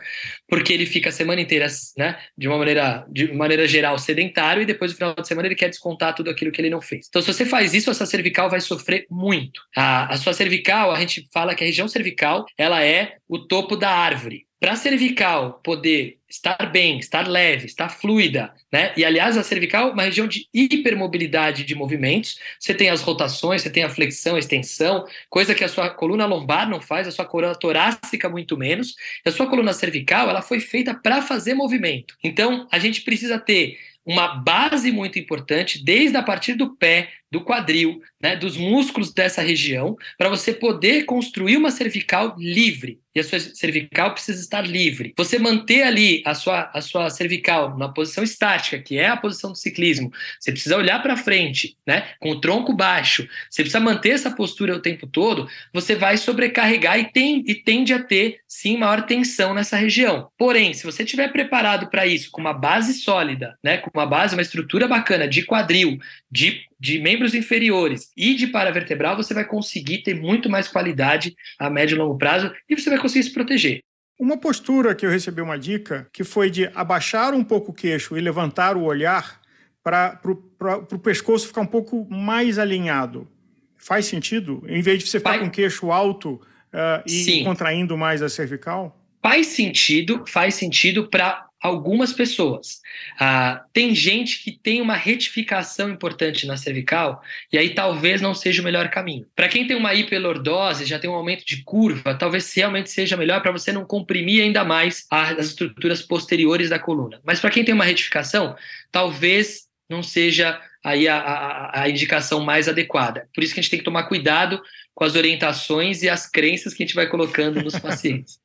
porque 0.48 0.72
ele 0.72 0.86
fica 0.86 1.08
a 1.08 1.12
semana 1.12 1.40
inteira, 1.40 1.66
né, 1.96 2.18
de 2.36 2.48
uma 2.48 2.58
maneira, 2.58 3.06
de 3.10 3.32
maneira 3.32 3.66
geral, 3.66 3.98
sedentário, 3.98 4.62
e 4.62 4.66
depois 4.66 4.90
no 4.90 4.96
final 4.96 5.14
de 5.14 5.26
semana 5.26 5.48
ele 5.48 5.54
quer 5.54 5.68
descontar 5.68 6.14
tudo 6.14 6.30
aquilo 6.30 6.50
que 6.50 6.60
ele 6.60 6.70
não 6.70 6.80
fez. 6.80 7.06
Então, 7.08 7.22
se 7.22 7.32
você 7.32 7.44
faz 7.44 7.74
isso, 7.74 7.90
essa 7.90 8.06
cervical 8.06 8.50
vai 8.50 8.60
sofrer 8.60 9.06
muito. 9.10 9.62
A, 9.74 10.12
a 10.12 10.16
sua 10.16 10.32
cervical, 10.32 10.92
a 10.92 11.00
gente 11.00 11.26
fala 11.32 11.54
que 11.54 11.64
a 11.64 11.66
região 11.66 11.88
cervical, 11.88 12.44
ela 12.58 12.84
é 12.84 13.16
o 13.28 13.38
topo 13.46 13.76
da 13.76 13.90
árvore. 13.90 14.46
Para 14.58 14.72
a 14.72 14.76
cervical 14.76 15.60
poder 15.62 16.18
estar 16.28 16.72
bem, 16.72 16.98
estar 16.98 17.28
leve, 17.28 17.66
estar 17.66 17.88
fluida, 17.88 18.52
né? 18.72 18.92
E 18.96 19.04
aliás, 19.04 19.36
a 19.36 19.42
cervical 19.42 19.88
é 19.88 19.92
uma 19.92 20.02
região 20.02 20.26
de 20.26 20.48
hipermobilidade 20.52 21.62
de 21.64 21.74
movimentos. 21.74 22.38
Você 22.58 22.72
tem 22.72 22.88
as 22.88 23.02
rotações, 23.02 23.62
você 23.62 23.70
tem 23.70 23.84
a 23.84 23.90
flexão, 23.90 24.34
a 24.34 24.38
extensão, 24.38 25.06
coisa 25.28 25.54
que 25.54 25.62
a 25.62 25.68
sua 25.68 25.90
coluna 25.90 26.24
lombar 26.24 26.68
não 26.68 26.80
faz, 26.80 27.06
a 27.06 27.10
sua 27.10 27.26
coluna 27.26 27.54
torácica 27.54 28.28
muito 28.28 28.56
menos. 28.56 28.94
E 29.24 29.28
a 29.28 29.32
sua 29.32 29.46
coluna 29.46 29.72
cervical, 29.74 30.28
ela 30.30 30.42
foi 30.42 30.58
feita 30.58 30.94
para 30.94 31.20
fazer 31.20 31.54
movimento. 31.54 32.16
Então, 32.24 32.66
a 32.72 32.78
gente 32.78 33.02
precisa 33.02 33.38
ter 33.38 33.78
uma 34.06 34.28
base 34.36 34.92
muito 34.92 35.18
importante 35.18 35.84
desde 35.84 36.16
a 36.16 36.22
partir 36.22 36.54
do 36.54 36.76
pé, 36.76 37.10
do 37.30 37.42
quadril, 37.42 38.00
né, 38.20 38.36
dos 38.36 38.56
músculos 38.56 39.12
dessa 39.12 39.42
região, 39.42 39.96
para 40.16 40.28
você 40.28 40.52
poder 40.52 41.04
construir 41.04 41.56
uma 41.56 41.70
cervical 41.70 42.34
livre. 42.38 43.00
E 43.14 43.20
a 43.20 43.24
sua 43.24 43.40
cervical 43.40 44.12
precisa 44.12 44.38
estar 44.38 44.60
livre. 44.60 45.14
Você 45.16 45.38
manter 45.38 45.82
ali 45.84 46.22
a 46.26 46.34
sua, 46.34 46.70
a 46.74 46.82
sua 46.82 47.08
cervical 47.08 47.76
na 47.78 47.88
posição 47.88 48.22
estática, 48.22 48.78
que 48.78 48.98
é 48.98 49.08
a 49.08 49.16
posição 49.16 49.52
do 49.52 49.56
ciclismo, 49.56 50.12
você 50.38 50.52
precisa 50.52 50.76
olhar 50.76 51.02
para 51.02 51.16
frente, 51.16 51.78
né, 51.86 52.10
com 52.20 52.30
o 52.30 52.40
tronco 52.40 52.74
baixo. 52.74 53.26
Você 53.50 53.62
precisa 53.62 53.80
manter 53.80 54.10
essa 54.10 54.30
postura 54.30 54.76
o 54.76 54.82
tempo 54.82 55.06
todo. 55.06 55.48
Você 55.72 55.94
vai 55.94 56.18
sobrecarregar 56.18 56.98
e, 56.98 57.10
tem, 57.10 57.42
e 57.46 57.54
tende 57.54 57.94
a 57.94 58.02
ter, 58.02 58.40
sim, 58.46 58.76
maior 58.76 59.06
tensão 59.06 59.54
nessa 59.54 59.78
região. 59.78 60.28
Porém, 60.36 60.74
se 60.74 60.84
você 60.84 61.02
estiver 61.02 61.32
preparado 61.32 61.88
para 61.88 62.06
isso, 62.06 62.30
com 62.30 62.42
uma 62.42 62.52
base 62.52 62.92
sólida, 62.92 63.56
né, 63.64 63.78
com 63.78 63.90
uma 63.94 64.06
base, 64.06 64.36
uma 64.36 64.42
estrutura 64.42 64.86
bacana 64.86 65.26
de 65.26 65.42
quadril, 65.42 65.98
de 66.30 66.66
de 66.78 66.98
membros 67.00 67.34
inferiores 67.34 68.10
e 68.16 68.34
de 68.34 68.46
paravertebral, 68.48 69.16
você 69.16 69.32
vai 69.32 69.44
conseguir 69.44 69.98
ter 69.98 70.14
muito 70.14 70.48
mais 70.48 70.68
qualidade 70.68 71.34
a 71.58 71.70
médio 71.70 71.96
e 71.96 71.98
longo 71.98 72.18
prazo 72.18 72.52
e 72.68 72.74
você 72.74 72.90
vai 72.90 72.98
conseguir 72.98 73.24
se 73.24 73.32
proteger. 73.32 73.80
Uma 74.18 74.38
postura 74.38 74.94
que 74.94 75.04
eu 75.04 75.10
recebi 75.10 75.42
uma 75.42 75.58
dica, 75.58 76.08
que 76.12 76.24
foi 76.24 76.50
de 76.50 76.70
abaixar 76.74 77.34
um 77.34 77.44
pouco 77.44 77.70
o 77.70 77.74
queixo 77.74 78.16
e 78.16 78.20
levantar 78.20 78.76
o 78.76 78.84
olhar 78.84 79.40
para 79.82 80.20
o 80.24 80.98
pescoço 80.98 81.46
ficar 81.46 81.60
um 81.60 81.66
pouco 81.66 82.06
mais 82.10 82.58
alinhado. 82.58 83.28
Faz 83.76 84.06
sentido? 84.06 84.64
Em 84.66 84.80
vez 84.80 84.98
de 84.98 85.08
você 85.08 85.18
ficar 85.18 85.38
com 85.38 85.46
o 85.46 85.50
queixo 85.50 85.92
alto 85.92 86.40
uh, 86.72 87.02
e 87.06 87.24
Sim. 87.24 87.44
contraindo 87.44 87.96
mais 87.96 88.22
a 88.22 88.28
cervical? 88.28 88.98
Faz 89.22 89.48
sentido, 89.48 90.24
faz 90.26 90.54
sentido 90.54 91.08
para 91.08 91.45
algumas 91.62 92.12
pessoas. 92.12 92.80
Ah, 93.18 93.64
tem 93.72 93.94
gente 93.94 94.42
que 94.42 94.52
tem 94.52 94.80
uma 94.80 94.94
retificação 94.94 95.90
importante 95.90 96.46
na 96.46 96.56
cervical 96.56 97.22
e 97.52 97.58
aí 97.58 97.74
talvez 97.74 98.20
não 98.20 98.34
seja 98.34 98.60
o 98.60 98.64
melhor 98.64 98.88
caminho. 98.90 99.26
Para 99.34 99.48
quem 99.48 99.66
tem 99.66 99.76
uma 99.76 99.94
hiperlordose, 99.94 100.84
já 100.84 100.98
tem 100.98 101.08
um 101.08 101.14
aumento 101.14 101.44
de 101.44 101.62
curva, 101.64 102.14
talvez 102.14 102.52
realmente 102.54 102.90
seja 102.90 103.16
melhor 103.16 103.40
para 103.40 103.52
você 103.52 103.72
não 103.72 103.84
comprimir 103.84 104.42
ainda 104.42 104.64
mais 104.64 105.06
as 105.10 105.46
estruturas 105.46 106.02
posteriores 106.02 106.70
da 106.70 106.78
coluna. 106.78 107.20
Mas 107.24 107.40
para 107.40 107.50
quem 107.50 107.64
tem 107.64 107.74
uma 107.74 107.84
retificação, 107.84 108.54
talvez 108.92 109.66
não 109.88 110.02
seja 110.02 110.60
aí 110.84 111.08
a, 111.08 111.18
a, 111.18 111.82
a 111.82 111.88
indicação 111.88 112.40
mais 112.40 112.68
adequada. 112.68 113.28
Por 113.34 113.42
isso 113.42 113.54
que 113.54 113.60
a 113.60 113.62
gente 113.62 113.70
tem 113.70 113.78
que 113.78 113.84
tomar 113.84 114.04
cuidado 114.04 114.62
com 114.94 115.04
as 115.04 115.16
orientações 115.16 116.02
e 116.02 116.08
as 116.08 116.28
crenças 116.28 116.74
que 116.74 116.82
a 116.82 116.86
gente 116.86 116.94
vai 116.94 117.08
colocando 117.08 117.62
nos 117.62 117.76
pacientes. 117.80 118.38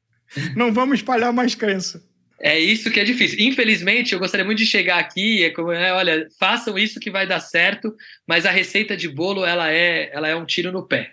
Não 0.56 0.74
vamos 0.74 1.00
espalhar 1.00 1.32
mais 1.34 1.56
crença. 1.56 2.02
É 2.44 2.60
isso 2.60 2.90
que 2.90 3.00
é 3.00 3.04
difícil. 3.04 3.40
Infelizmente, 3.40 4.14
eu 4.14 4.20
gostaria 4.20 4.46
muito 4.46 4.58
de 4.58 4.66
chegar 4.66 4.98
aqui, 4.98 5.44
é 5.44 5.52
como, 5.52 5.72
é, 5.72 5.94
olha, 5.94 6.28
façam 6.40 6.78
isso 6.78 7.00
que 7.00 7.12
vai 7.12 7.28
dar 7.28 7.40
certo, 7.40 7.96
mas 8.28 8.46
a 8.46 8.52
receita 8.52 8.98
de 8.98 9.08
bolo 9.08 9.46
ela 9.46 9.72
é, 9.72 10.10
ela 10.12 10.28
é 10.28 10.36
um 10.36 10.46
tiro 10.46 10.72
no 10.72 10.88
pé. 10.88 11.12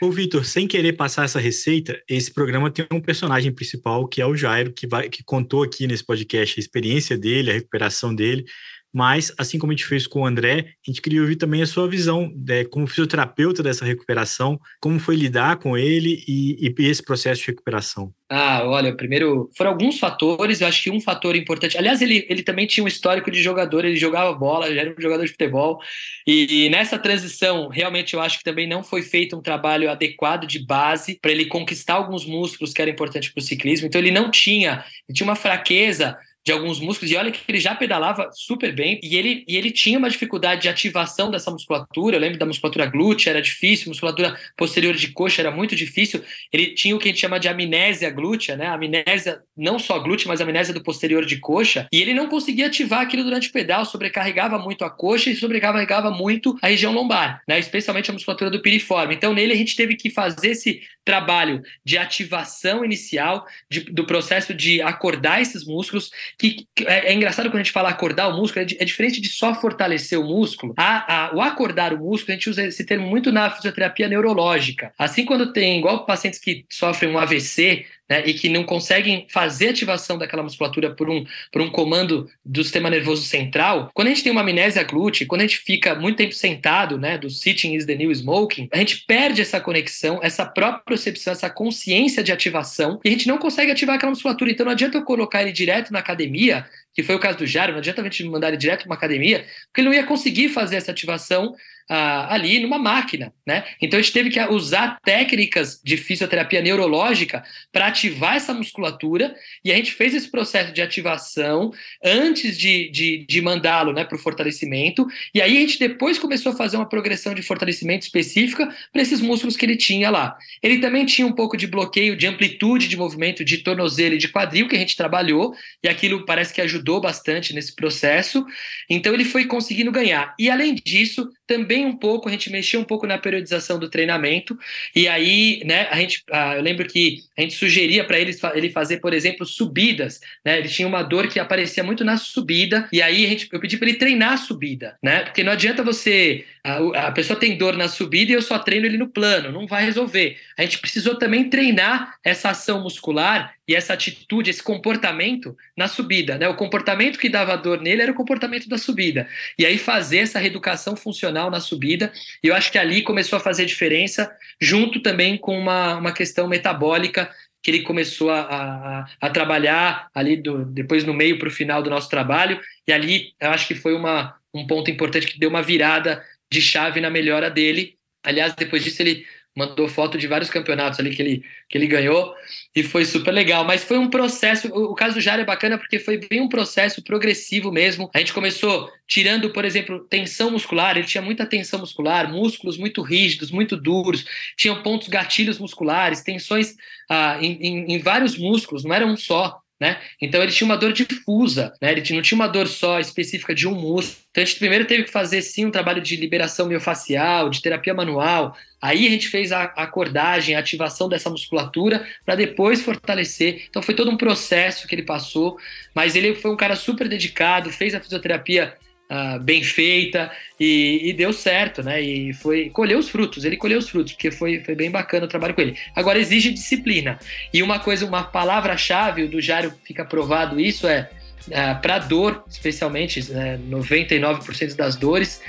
Ô, 0.00 0.10
Vitor, 0.10 0.46
sem 0.46 0.66
querer 0.66 0.94
passar 0.94 1.24
essa 1.24 1.38
receita, 1.38 2.00
esse 2.08 2.32
programa 2.32 2.70
tem 2.70 2.86
um 2.90 3.02
personagem 3.02 3.52
principal 3.52 4.08
que 4.08 4.22
é 4.22 4.26
o 4.26 4.34
Jairo, 4.34 4.72
que, 4.72 4.86
vai, 4.86 5.10
que 5.10 5.22
contou 5.22 5.62
aqui 5.62 5.86
nesse 5.86 6.06
podcast 6.06 6.58
a 6.58 6.62
experiência 6.62 7.18
dele, 7.18 7.50
a 7.50 7.54
recuperação 7.54 8.14
dele. 8.14 8.46
Mas, 8.92 9.32
assim 9.38 9.58
como 9.58 9.72
a 9.72 9.76
gente 9.76 9.86
fez 9.86 10.06
com 10.06 10.22
o 10.22 10.26
André, 10.26 10.74
a 10.86 10.90
gente 10.90 11.00
queria 11.00 11.20
ouvir 11.20 11.36
também 11.36 11.62
a 11.62 11.66
sua 11.66 11.88
visão 11.88 12.32
né, 12.36 12.64
como 12.64 12.86
fisioterapeuta 12.86 13.62
dessa 13.62 13.84
recuperação, 13.84 14.58
como 14.80 14.98
foi 14.98 15.14
lidar 15.14 15.58
com 15.58 15.78
ele 15.78 16.24
e, 16.26 16.56
e, 16.66 16.86
esse 16.86 17.02
processo 17.02 17.40
de 17.40 17.48
recuperação. 17.48 18.12
Ah, 18.28 18.62
olha, 18.64 18.94
primeiro, 18.94 19.50
foram 19.56 19.72
alguns 19.72 19.98
fatores, 19.98 20.60
eu 20.60 20.68
acho 20.68 20.84
que 20.84 20.90
um 20.90 21.00
fator 21.00 21.34
importante, 21.34 21.76
aliás, 21.76 22.00
ele, 22.00 22.24
ele 22.28 22.44
também 22.44 22.64
tinha 22.64 22.84
um 22.84 22.88
histórico 22.88 23.28
de 23.28 23.42
jogador, 23.42 23.84
ele 23.84 23.96
jogava 23.96 24.32
bola, 24.32 24.72
já 24.72 24.80
era 24.82 24.94
um 24.96 25.00
jogador 25.00 25.24
de 25.24 25.32
futebol, 25.32 25.80
e, 26.24 26.66
e 26.66 26.70
nessa 26.70 26.96
transição, 26.96 27.68
realmente 27.68 28.14
eu 28.14 28.20
acho 28.20 28.38
que 28.38 28.44
também 28.44 28.68
não 28.68 28.84
foi 28.84 29.02
feito 29.02 29.36
um 29.36 29.42
trabalho 29.42 29.90
adequado 29.90 30.46
de 30.46 30.64
base 30.64 31.18
para 31.20 31.32
ele 31.32 31.46
conquistar 31.46 31.94
alguns 31.94 32.24
músculos 32.24 32.72
que 32.72 32.80
eram 32.80 32.92
importantes 32.92 33.30
para 33.30 33.40
o 33.40 33.44
ciclismo, 33.44 33.88
então 33.88 34.00
ele 34.00 34.12
não 34.12 34.30
tinha, 34.30 34.84
ele 35.08 35.16
tinha 35.16 35.28
uma 35.28 35.34
fraqueza 35.36 36.16
de 36.44 36.52
alguns 36.52 36.80
músculos, 36.80 37.10
e 37.10 37.16
olha 37.16 37.30
que 37.30 37.40
ele 37.46 37.60
já 37.60 37.74
pedalava 37.74 38.30
super 38.32 38.74
bem, 38.74 38.98
e 39.02 39.16
ele, 39.16 39.44
e 39.46 39.56
ele 39.56 39.70
tinha 39.70 39.98
uma 39.98 40.08
dificuldade 40.08 40.62
de 40.62 40.68
ativação 40.68 41.30
dessa 41.30 41.50
musculatura, 41.50 42.16
eu 42.16 42.20
lembro 42.20 42.38
da 42.38 42.46
musculatura 42.46 42.86
glútea, 42.86 43.30
era 43.30 43.42
difícil, 43.42 43.88
musculatura 43.88 44.38
posterior 44.56 44.94
de 44.94 45.08
coxa 45.08 45.42
era 45.42 45.50
muito 45.50 45.76
difícil, 45.76 46.22
ele 46.52 46.74
tinha 46.74 46.96
o 46.96 46.98
que 46.98 47.08
a 47.08 47.10
gente 47.12 47.20
chama 47.20 47.38
de 47.38 47.48
amnésia 47.48 48.10
glútea, 48.10 48.56
né, 48.56 48.66
amnésia 48.66 49.42
não 49.56 49.78
só 49.78 49.98
glútea, 49.98 50.28
mas 50.28 50.40
amnésia 50.40 50.72
do 50.72 50.82
posterior 50.82 51.26
de 51.26 51.36
coxa, 51.36 51.86
e 51.92 52.00
ele 52.00 52.14
não 52.14 52.28
conseguia 52.28 52.66
ativar 52.66 53.00
aquilo 53.00 53.24
durante 53.24 53.48
o 53.48 53.52
pedal, 53.52 53.84
sobrecarregava 53.84 54.58
muito 54.58 54.84
a 54.84 54.90
coxa 54.90 55.30
e 55.30 55.36
sobrecarregava 55.36 56.10
muito 56.10 56.56
a 56.62 56.68
região 56.68 56.92
lombar, 56.92 57.42
né, 57.46 57.58
especialmente 57.58 58.10
a 58.10 58.14
musculatura 58.14 58.50
do 58.50 58.62
piriforme, 58.62 59.14
então 59.14 59.34
nele 59.34 59.52
a 59.52 59.56
gente 59.56 59.76
teve 59.76 59.94
que 59.94 60.08
fazer 60.08 60.50
esse 60.50 60.80
trabalho 61.04 61.62
de 61.84 61.98
ativação 61.98 62.84
inicial, 62.84 63.46
de, 63.70 63.80
do 63.80 64.06
processo 64.06 64.54
de 64.54 64.80
acordar 64.80 65.40
esses 65.40 65.64
músculos, 65.64 66.10
que, 66.38 66.66
que 66.74 66.86
é, 66.86 67.08
é, 67.08 67.14
engraçado 67.14 67.46
quando 67.46 67.56
a 67.56 67.62
gente 67.62 67.72
fala 67.72 67.88
acordar 67.88 68.28
o 68.28 68.36
músculo, 68.36 68.64
é, 68.64 68.82
é 68.82 68.84
diferente 68.84 69.20
de 69.20 69.28
só 69.28 69.54
fortalecer 69.54 70.18
o 70.18 70.24
músculo. 70.24 70.74
A, 70.76 71.26
a, 71.26 71.34
o 71.34 71.40
acordar 71.40 71.92
o 71.92 71.98
músculo, 71.98 72.32
a 72.32 72.36
gente 72.36 72.50
usa 72.50 72.64
esse 72.64 72.84
termo 72.84 73.06
muito 73.06 73.32
na 73.32 73.50
fisioterapia 73.50 74.08
neurológica. 74.08 74.92
Assim, 74.98 75.24
quando 75.24 75.52
tem, 75.52 75.78
igual 75.78 76.06
pacientes 76.06 76.38
que 76.38 76.64
sofrem 76.68 77.12
um 77.12 77.18
AVC, 77.18 77.86
né, 78.10 78.24
e 78.26 78.34
que 78.34 78.48
não 78.48 78.64
conseguem 78.64 79.24
fazer 79.30 79.68
ativação 79.68 80.18
daquela 80.18 80.42
musculatura 80.42 80.90
por 80.90 81.08
um, 81.08 81.24
por 81.52 81.62
um 81.62 81.70
comando 81.70 82.28
do 82.44 82.64
sistema 82.64 82.90
nervoso 82.90 83.22
central, 83.22 83.88
quando 83.94 84.08
a 84.08 84.10
gente 84.10 84.24
tem 84.24 84.32
uma 84.32 84.40
amnésia 84.40 84.82
glútea, 84.82 85.26
quando 85.26 85.42
a 85.42 85.46
gente 85.46 85.58
fica 85.58 85.94
muito 85.94 86.16
tempo 86.16 86.34
sentado, 86.34 86.98
né, 86.98 87.16
do 87.16 87.30
sitting 87.30 87.74
is 87.74 87.86
the 87.86 87.94
new 87.94 88.10
smoking, 88.10 88.68
a 88.72 88.78
gente 88.78 89.04
perde 89.06 89.40
essa 89.40 89.60
conexão, 89.60 90.18
essa 90.22 90.44
própria 90.44 90.82
percepção, 90.84 91.32
essa 91.32 91.48
consciência 91.48 92.24
de 92.24 92.32
ativação, 92.32 92.98
e 93.04 93.08
a 93.08 93.12
gente 93.12 93.28
não 93.28 93.38
consegue 93.38 93.70
ativar 93.70 93.94
aquela 93.94 94.10
musculatura. 94.10 94.50
Então 94.50 94.66
não 94.66 94.72
adianta 94.72 94.98
eu 94.98 95.04
colocar 95.04 95.42
ele 95.42 95.52
direto 95.52 95.92
na 95.92 96.00
academia, 96.00 96.66
que 96.92 97.02
foi 97.04 97.14
o 97.14 97.20
caso 97.20 97.38
do 97.38 97.46
Jairo, 97.46 97.72
não 97.72 97.78
adianta 97.78 98.00
a 98.00 98.04
gente 98.04 98.24
mandar 98.24 98.48
ele 98.48 98.56
direto 98.56 98.80
para 98.80 98.88
uma 98.88 98.96
academia, 98.96 99.44
porque 99.66 99.80
ele 99.80 99.88
não 99.88 99.94
ia 99.94 100.04
conseguir 100.04 100.48
fazer 100.48 100.76
essa 100.76 100.90
ativação 100.90 101.54
ah, 101.90 102.34
ali 102.34 102.60
numa 102.60 102.78
máquina, 102.78 103.32
né? 103.46 103.64
Então 103.80 103.98
a 103.98 104.02
gente 104.02 104.12
teve 104.12 104.30
que 104.30 104.40
usar 104.40 104.98
técnicas 105.04 105.80
de 105.84 105.96
fisioterapia 105.96 106.60
neurológica 106.60 107.44
para 107.72 107.86
ativar 107.86 108.36
essa 108.36 108.52
musculatura 108.54 109.34
e 109.64 109.72
a 109.72 109.76
gente 109.76 109.92
fez 109.92 110.14
esse 110.14 110.30
processo 110.30 110.72
de 110.72 110.82
ativação 110.82 111.72
antes 112.02 112.58
de, 112.58 112.90
de, 112.90 113.24
de 113.26 113.40
mandá-lo 113.40 113.92
né, 113.92 114.04
para 114.04 114.16
o 114.16 114.20
fortalecimento 114.20 115.06
e 115.34 115.40
aí 115.40 115.56
a 115.56 115.60
gente 115.60 115.78
depois 115.78 116.18
começou 116.18 116.52
a 116.52 116.56
fazer 116.56 116.76
uma 116.76 116.88
progressão 116.88 117.34
de 117.34 117.42
fortalecimento 117.42 118.04
específica 118.04 118.68
para 118.92 119.02
esses 119.02 119.20
músculos 119.20 119.56
que 119.56 119.64
ele 119.64 119.76
tinha 119.76 120.10
lá. 120.10 120.36
Ele 120.62 120.78
também 120.78 121.06
tinha 121.06 121.26
um 121.26 121.32
pouco 121.32 121.56
de 121.56 121.66
bloqueio 121.66 122.16
de 122.16 122.26
amplitude 122.26 122.88
de 122.88 122.96
movimento 122.96 123.44
de 123.44 123.58
tornozelo 123.58 124.14
e 124.14 124.18
de 124.18 124.28
quadril 124.28 124.68
que 124.68 124.76
a 124.76 124.78
gente 124.78 124.96
trabalhou 124.96 125.54
e 125.82 125.88
aquilo 125.88 126.24
parece 126.24 126.52
que 126.52 126.60
ajudou 126.60 126.80
ajudou 126.80 127.00
bastante 127.00 127.54
nesse 127.54 127.74
processo. 127.74 128.44
Então 128.88 129.14
ele 129.14 129.24
foi 129.24 129.44
conseguindo 129.44 129.92
ganhar. 129.92 130.34
E 130.38 130.50
além 130.50 130.74
disso, 130.74 131.28
também 131.46 131.79
um 131.86 131.96
pouco, 131.96 132.28
a 132.28 132.32
gente 132.32 132.50
mexeu 132.50 132.80
um 132.80 132.84
pouco 132.84 133.06
na 133.06 133.18
periodização 133.18 133.78
do 133.78 133.88
treinamento. 133.88 134.58
E 134.94 135.08
aí, 135.08 135.62
né, 135.64 135.88
a 135.90 135.96
gente, 135.96 136.22
ah, 136.30 136.56
eu 136.56 136.62
lembro 136.62 136.86
que 136.86 137.22
a 137.36 137.42
gente 137.42 137.54
sugeria 137.54 138.04
para 138.04 138.18
ele, 138.18 138.36
ele 138.54 138.70
fazer, 138.70 138.98
por 138.98 139.12
exemplo, 139.12 139.46
subidas. 139.46 140.20
Né? 140.44 140.58
Ele 140.58 140.68
tinha 140.68 140.86
uma 140.86 141.02
dor 141.02 141.28
que 141.28 141.38
aparecia 141.38 141.82
muito 141.82 142.04
na 142.04 142.16
subida. 142.16 142.88
E 142.92 143.02
aí 143.02 143.26
a 143.26 143.28
gente, 143.28 143.48
eu 143.50 143.60
pedi 143.60 143.76
para 143.76 143.88
ele 143.88 143.98
treinar 143.98 144.32
a 144.32 144.36
subida, 144.36 144.96
né? 145.02 145.20
Porque 145.20 145.42
não 145.42 145.52
adianta 145.52 145.82
você. 145.82 146.44
A, 146.64 147.06
a 147.08 147.12
pessoa 147.12 147.38
tem 147.38 147.56
dor 147.56 147.76
na 147.76 147.88
subida 147.88 148.32
e 148.32 148.34
eu 148.34 148.42
só 148.42 148.58
treino 148.58 148.86
ele 148.86 148.98
no 148.98 149.08
plano, 149.08 149.50
não 149.50 149.66
vai 149.66 149.84
resolver. 149.84 150.36
A 150.58 150.62
gente 150.62 150.78
precisou 150.78 151.16
também 151.16 151.48
treinar 151.48 152.14
essa 152.24 152.50
ação 152.50 152.82
muscular 152.82 153.54
e 153.70 153.74
essa 153.76 153.92
atitude, 153.92 154.50
esse 154.50 154.60
comportamento 154.60 155.56
na 155.76 155.86
subida. 155.86 156.36
Né? 156.36 156.48
O 156.48 156.56
comportamento 156.56 157.20
que 157.20 157.28
dava 157.28 157.56
dor 157.56 157.80
nele 157.80 158.02
era 158.02 158.10
o 158.10 158.16
comportamento 158.16 158.68
da 158.68 158.76
subida. 158.76 159.28
E 159.56 159.64
aí 159.64 159.78
fazer 159.78 160.18
essa 160.18 160.40
reeducação 160.40 160.96
funcional 160.96 161.52
na 161.52 161.60
subida, 161.60 162.12
e 162.42 162.48
eu 162.48 162.54
acho 162.56 162.72
que 162.72 162.78
ali 162.78 163.00
começou 163.02 163.36
a 163.36 163.40
fazer 163.40 163.66
diferença, 163.66 164.28
junto 164.60 164.98
também 164.98 165.38
com 165.38 165.56
uma, 165.56 165.94
uma 165.94 166.12
questão 166.12 166.48
metabólica 166.48 167.30
que 167.62 167.70
ele 167.70 167.82
começou 167.82 168.30
a, 168.30 168.40
a, 168.40 169.06
a 169.20 169.30
trabalhar 169.30 170.10
ali 170.12 170.36
do, 170.36 170.64
depois 170.64 171.04
no 171.04 171.14
meio 171.14 171.38
para 171.38 171.46
o 171.46 171.52
final 171.52 171.80
do 171.80 171.90
nosso 171.90 172.10
trabalho, 172.10 172.60
e 172.88 172.92
ali 172.92 173.34
eu 173.40 173.50
acho 173.50 173.68
que 173.68 173.76
foi 173.76 173.94
uma, 173.94 174.34
um 174.52 174.66
ponto 174.66 174.90
importante 174.90 175.28
que 175.28 175.38
deu 175.38 175.48
uma 175.48 175.62
virada 175.62 176.24
de 176.52 176.60
chave 176.60 177.00
na 177.00 177.08
melhora 177.08 177.48
dele. 177.48 177.94
Aliás, 178.24 178.52
depois 178.52 178.82
disso 178.82 179.00
ele 179.00 179.24
mandou 179.56 179.88
foto 179.88 180.16
de 180.16 180.26
vários 180.26 180.48
campeonatos 180.48 181.00
ali 181.00 181.14
que 181.14 181.20
ele, 181.20 181.44
que 181.68 181.76
ele 181.76 181.86
ganhou 181.86 182.34
e 182.74 182.82
foi 182.82 183.04
super 183.04 183.32
legal. 183.32 183.64
Mas 183.64 183.82
foi 183.82 183.98
um 183.98 184.08
processo. 184.08 184.68
O, 184.68 184.92
o 184.92 184.94
caso 184.94 185.14
do 185.14 185.20
Jair 185.20 185.40
é 185.40 185.44
bacana 185.44 185.76
porque 185.76 185.98
foi 185.98 186.18
bem 186.18 186.40
um 186.40 186.48
processo 186.48 187.02
progressivo 187.02 187.72
mesmo. 187.72 188.10
A 188.14 188.18
gente 188.18 188.32
começou 188.32 188.90
tirando, 189.06 189.50
por 189.50 189.64
exemplo, 189.64 190.00
tensão 190.00 190.50
muscular. 190.50 190.96
Ele 190.96 191.06
tinha 191.06 191.22
muita 191.22 191.44
tensão 191.44 191.80
muscular, 191.80 192.30
músculos 192.30 192.78
muito 192.78 193.02
rígidos, 193.02 193.50
muito 193.50 193.76
duros, 193.76 194.24
tinham 194.56 194.82
pontos 194.82 195.08
gatilhos 195.08 195.58
musculares, 195.58 196.22
tensões 196.22 196.76
ah, 197.08 197.38
em, 197.40 197.58
em, 197.60 197.94
em 197.94 197.98
vários 197.98 198.38
músculos, 198.38 198.84
não 198.84 198.94
era 198.94 199.06
um 199.06 199.16
só. 199.16 199.59
Né? 199.80 199.98
Então 200.20 200.42
ele 200.42 200.52
tinha 200.52 200.66
uma 200.66 200.76
dor 200.76 200.92
difusa, 200.92 201.72
né? 201.80 201.92
ele 201.92 202.02
não 202.12 202.20
tinha 202.20 202.36
uma 202.36 202.46
dor 202.46 202.68
só 202.68 203.00
específica 203.00 203.54
de 203.54 203.66
um 203.66 203.74
músculo. 203.74 204.18
Então 204.30 204.42
a 204.42 204.44
gente 204.44 204.58
primeiro 204.58 204.84
teve 204.84 205.04
que 205.04 205.10
fazer 205.10 205.40
sim 205.40 205.64
um 205.64 205.70
trabalho 205.70 206.02
de 206.02 206.16
liberação 206.16 206.66
miofascial, 206.66 207.48
de 207.48 207.62
terapia 207.62 207.94
manual. 207.94 208.54
Aí 208.80 209.06
a 209.06 209.10
gente 209.10 209.28
fez 209.28 209.52
a 209.52 209.62
acordagem, 209.62 210.54
a 210.54 210.58
ativação 210.58 211.08
dessa 211.08 211.30
musculatura 211.30 212.06
para 212.26 212.34
depois 212.34 212.82
fortalecer. 212.82 213.64
Então 213.70 213.80
foi 213.80 213.94
todo 213.94 214.10
um 214.10 214.18
processo 214.18 214.86
que 214.86 214.94
ele 214.94 215.02
passou, 215.02 215.58
mas 215.94 216.14
ele 216.14 216.34
foi 216.34 216.50
um 216.50 216.56
cara 216.56 216.76
super 216.76 217.08
dedicado, 217.08 217.70
fez 217.70 217.94
a 217.94 218.00
fisioterapia 218.00 218.76
uh, 219.10 219.40
bem 219.40 219.62
feita 219.62 220.30
e, 220.58 221.10
e, 221.10 221.12
deu 221.12 221.32
certo, 221.32 221.82
né? 221.82 222.00
E 222.00 222.32
foi 222.32 222.70
colheu 222.70 222.98
os 222.98 223.08
frutos, 223.08 223.44
ele 223.44 223.56
colheu 223.56 223.78
os 223.78 223.88
frutos, 223.88 224.12
porque 224.12 224.30
foi, 224.30 224.60
foi 224.60 224.74
bem 224.74 224.90
bacana 224.90 225.26
o 225.26 225.28
trabalho 225.28 225.54
com 225.54 225.60
ele. 225.60 225.76
Agora 225.94 226.18
exige 226.18 226.50
disciplina. 226.52 227.18
E 227.52 227.62
uma 227.62 227.80
coisa, 227.80 228.06
uma 228.06 228.22
palavra-chave, 228.22 229.24
o 229.24 229.28
do 229.28 229.40
Jário 229.40 229.74
fica 229.84 230.04
provado 230.04 230.60
isso, 230.60 230.86
é 230.86 231.10
uh, 231.48 231.54
ah, 231.54 231.74
para 231.74 231.98
dor, 231.98 232.44
especialmente, 232.48 233.30
né, 233.32 233.58
99% 233.68 234.76
das 234.76 234.96
dores, 234.96 235.42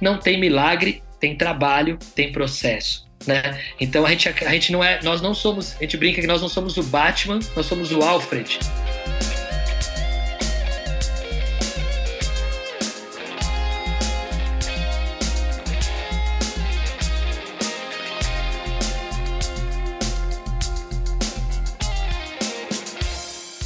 não 0.00 0.18
tem 0.18 0.38
milagre, 0.38 1.02
tem 1.18 1.36
trabalho, 1.36 1.98
tem 2.14 2.30
processo. 2.30 3.08
Né? 3.26 3.60
Então 3.78 4.06
a 4.06 4.10
gente, 4.10 4.28
a 4.28 4.50
gente 4.50 4.72
não 4.72 4.82
é, 4.82 4.98
nós 5.02 5.20
não 5.20 5.34
somos, 5.34 5.76
a 5.76 5.82
gente 5.82 5.96
brinca 5.98 6.22
que 6.22 6.26
nós 6.26 6.40
não 6.40 6.48
somos 6.48 6.78
o 6.78 6.82
Batman, 6.82 7.38
nós 7.54 7.66
somos 7.66 7.92
o 7.92 8.00
Alfred. 8.00 8.58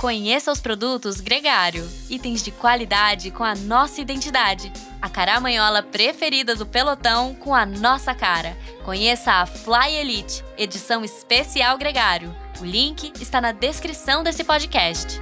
Conheça 0.04 0.52
os 0.52 0.60
produtos 0.60 1.18
Gregário, 1.18 1.90
itens 2.10 2.42
de 2.42 2.50
qualidade 2.50 3.30
com 3.30 3.42
a 3.42 3.54
nossa 3.54 4.02
identidade. 4.02 4.70
A 5.00 5.08
caramanhola 5.08 5.82
preferida 5.82 6.54
do 6.54 6.66
pelotão 6.66 7.34
com 7.34 7.54
a 7.54 7.64
nossa 7.64 8.14
cara. 8.14 8.54
Conheça 8.84 9.32
a 9.32 9.46
Fly 9.46 9.96
Elite, 9.96 10.44
edição 10.58 11.02
especial 11.06 11.78
Gregário. 11.78 12.36
O 12.60 12.66
link 12.66 13.14
está 13.18 13.40
na 13.40 13.50
descrição 13.50 14.22
desse 14.22 14.44
podcast. 14.44 15.18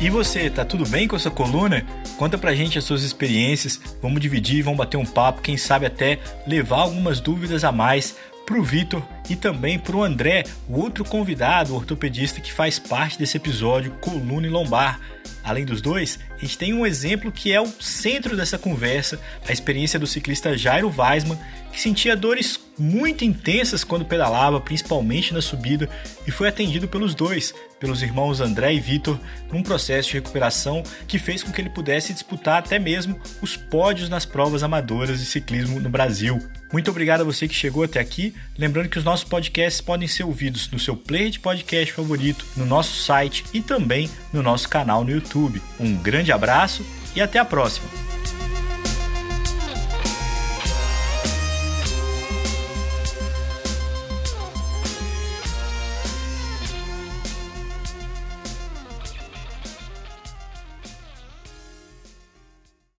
E 0.00 0.08
você, 0.08 0.48
tá 0.48 0.64
tudo 0.64 0.86
bem 0.88 1.08
com 1.08 1.16
a 1.16 1.18
sua 1.18 1.32
coluna? 1.32 1.84
Conta 2.24 2.38
pra 2.38 2.54
gente 2.54 2.78
as 2.78 2.84
suas 2.84 3.02
experiências, 3.02 3.78
vamos 4.00 4.18
dividir, 4.18 4.62
vamos 4.62 4.78
bater 4.78 4.96
um 4.96 5.04
papo, 5.04 5.42
quem 5.42 5.58
sabe 5.58 5.84
até 5.84 6.18
levar 6.46 6.78
algumas 6.78 7.20
dúvidas 7.20 7.64
a 7.64 7.70
mais 7.70 8.16
pro 8.46 8.62
Vitor 8.62 9.02
e 9.28 9.36
também 9.36 9.78
pro 9.78 10.02
André, 10.02 10.44
o 10.66 10.80
outro 10.80 11.04
convidado, 11.04 11.74
o 11.74 11.76
ortopedista 11.76 12.40
que 12.40 12.50
faz 12.50 12.78
parte 12.78 13.18
desse 13.18 13.36
episódio 13.36 13.92
Coluna 14.00 14.46
e 14.46 14.50
Lombar. 14.50 14.98
Além 15.44 15.66
dos 15.66 15.82
dois, 15.82 16.18
a 16.34 16.38
gente 16.38 16.56
tem 16.56 16.72
um 16.72 16.86
exemplo 16.86 17.30
que 17.30 17.52
é 17.52 17.60
o 17.60 17.66
centro 17.78 18.34
dessa 18.34 18.56
conversa, 18.56 19.20
a 19.46 19.52
experiência 19.52 19.98
do 19.98 20.06
ciclista 20.06 20.56
Jairo 20.56 20.90
Weisman, 20.96 21.38
que 21.70 21.78
sentia 21.78 22.16
dores 22.16 22.58
muito 22.78 23.24
intensas 23.24 23.84
quando 23.84 24.04
pedalava, 24.04 24.60
principalmente 24.60 25.32
na 25.32 25.40
subida, 25.40 25.88
e 26.26 26.30
foi 26.30 26.48
atendido 26.48 26.88
pelos 26.88 27.14
dois, 27.14 27.54
pelos 27.78 28.02
irmãos 28.02 28.40
André 28.40 28.74
e 28.74 28.80
Vitor, 28.80 29.18
num 29.52 29.62
processo 29.62 30.08
de 30.08 30.14
recuperação 30.14 30.82
que 31.06 31.18
fez 31.18 31.42
com 31.42 31.52
que 31.52 31.60
ele 31.60 31.70
pudesse 31.70 32.12
disputar 32.12 32.58
até 32.58 32.78
mesmo 32.78 33.18
os 33.40 33.56
pódios 33.56 34.08
nas 34.08 34.24
provas 34.24 34.62
amadoras 34.62 35.20
de 35.20 35.26
ciclismo 35.26 35.80
no 35.80 35.90
Brasil. 35.90 36.38
Muito 36.72 36.90
obrigado 36.90 37.20
a 37.20 37.24
você 37.24 37.46
que 37.46 37.54
chegou 37.54 37.84
até 37.84 38.00
aqui. 38.00 38.34
Lembrando 38.58 38.88
que 38.88 38.98
os 38.98 39.04
nossos 39.04 39.28
podcasts 39.28 39.80
podem 39.80 40.08
ser 40.08 40.24
ouvidos 40.24 40.68
no 40.70 40.78
seu 40.78 40.96
player 40.96 41.30
de 41.30 41.38
podcast 41.38 41.92
favorito, 41.92 42.44
no 42.56 42.66
nosso 42.66 43.00
site 43.02 43.44
e 43.52 43.60
também 43.60 44.10
no 44.32 44.42
nosso 44.42 44.68
canal 44.68 45.04
no 45.04 45.10
YouTube. 45.10 45.62
Um 45.78 45.94
grande 45.94 46.32
abraço 46.32 46.84
e 47.14 47.20
até 47.20 47.38
a 47.38 47.44
próxima! 47.44 48.13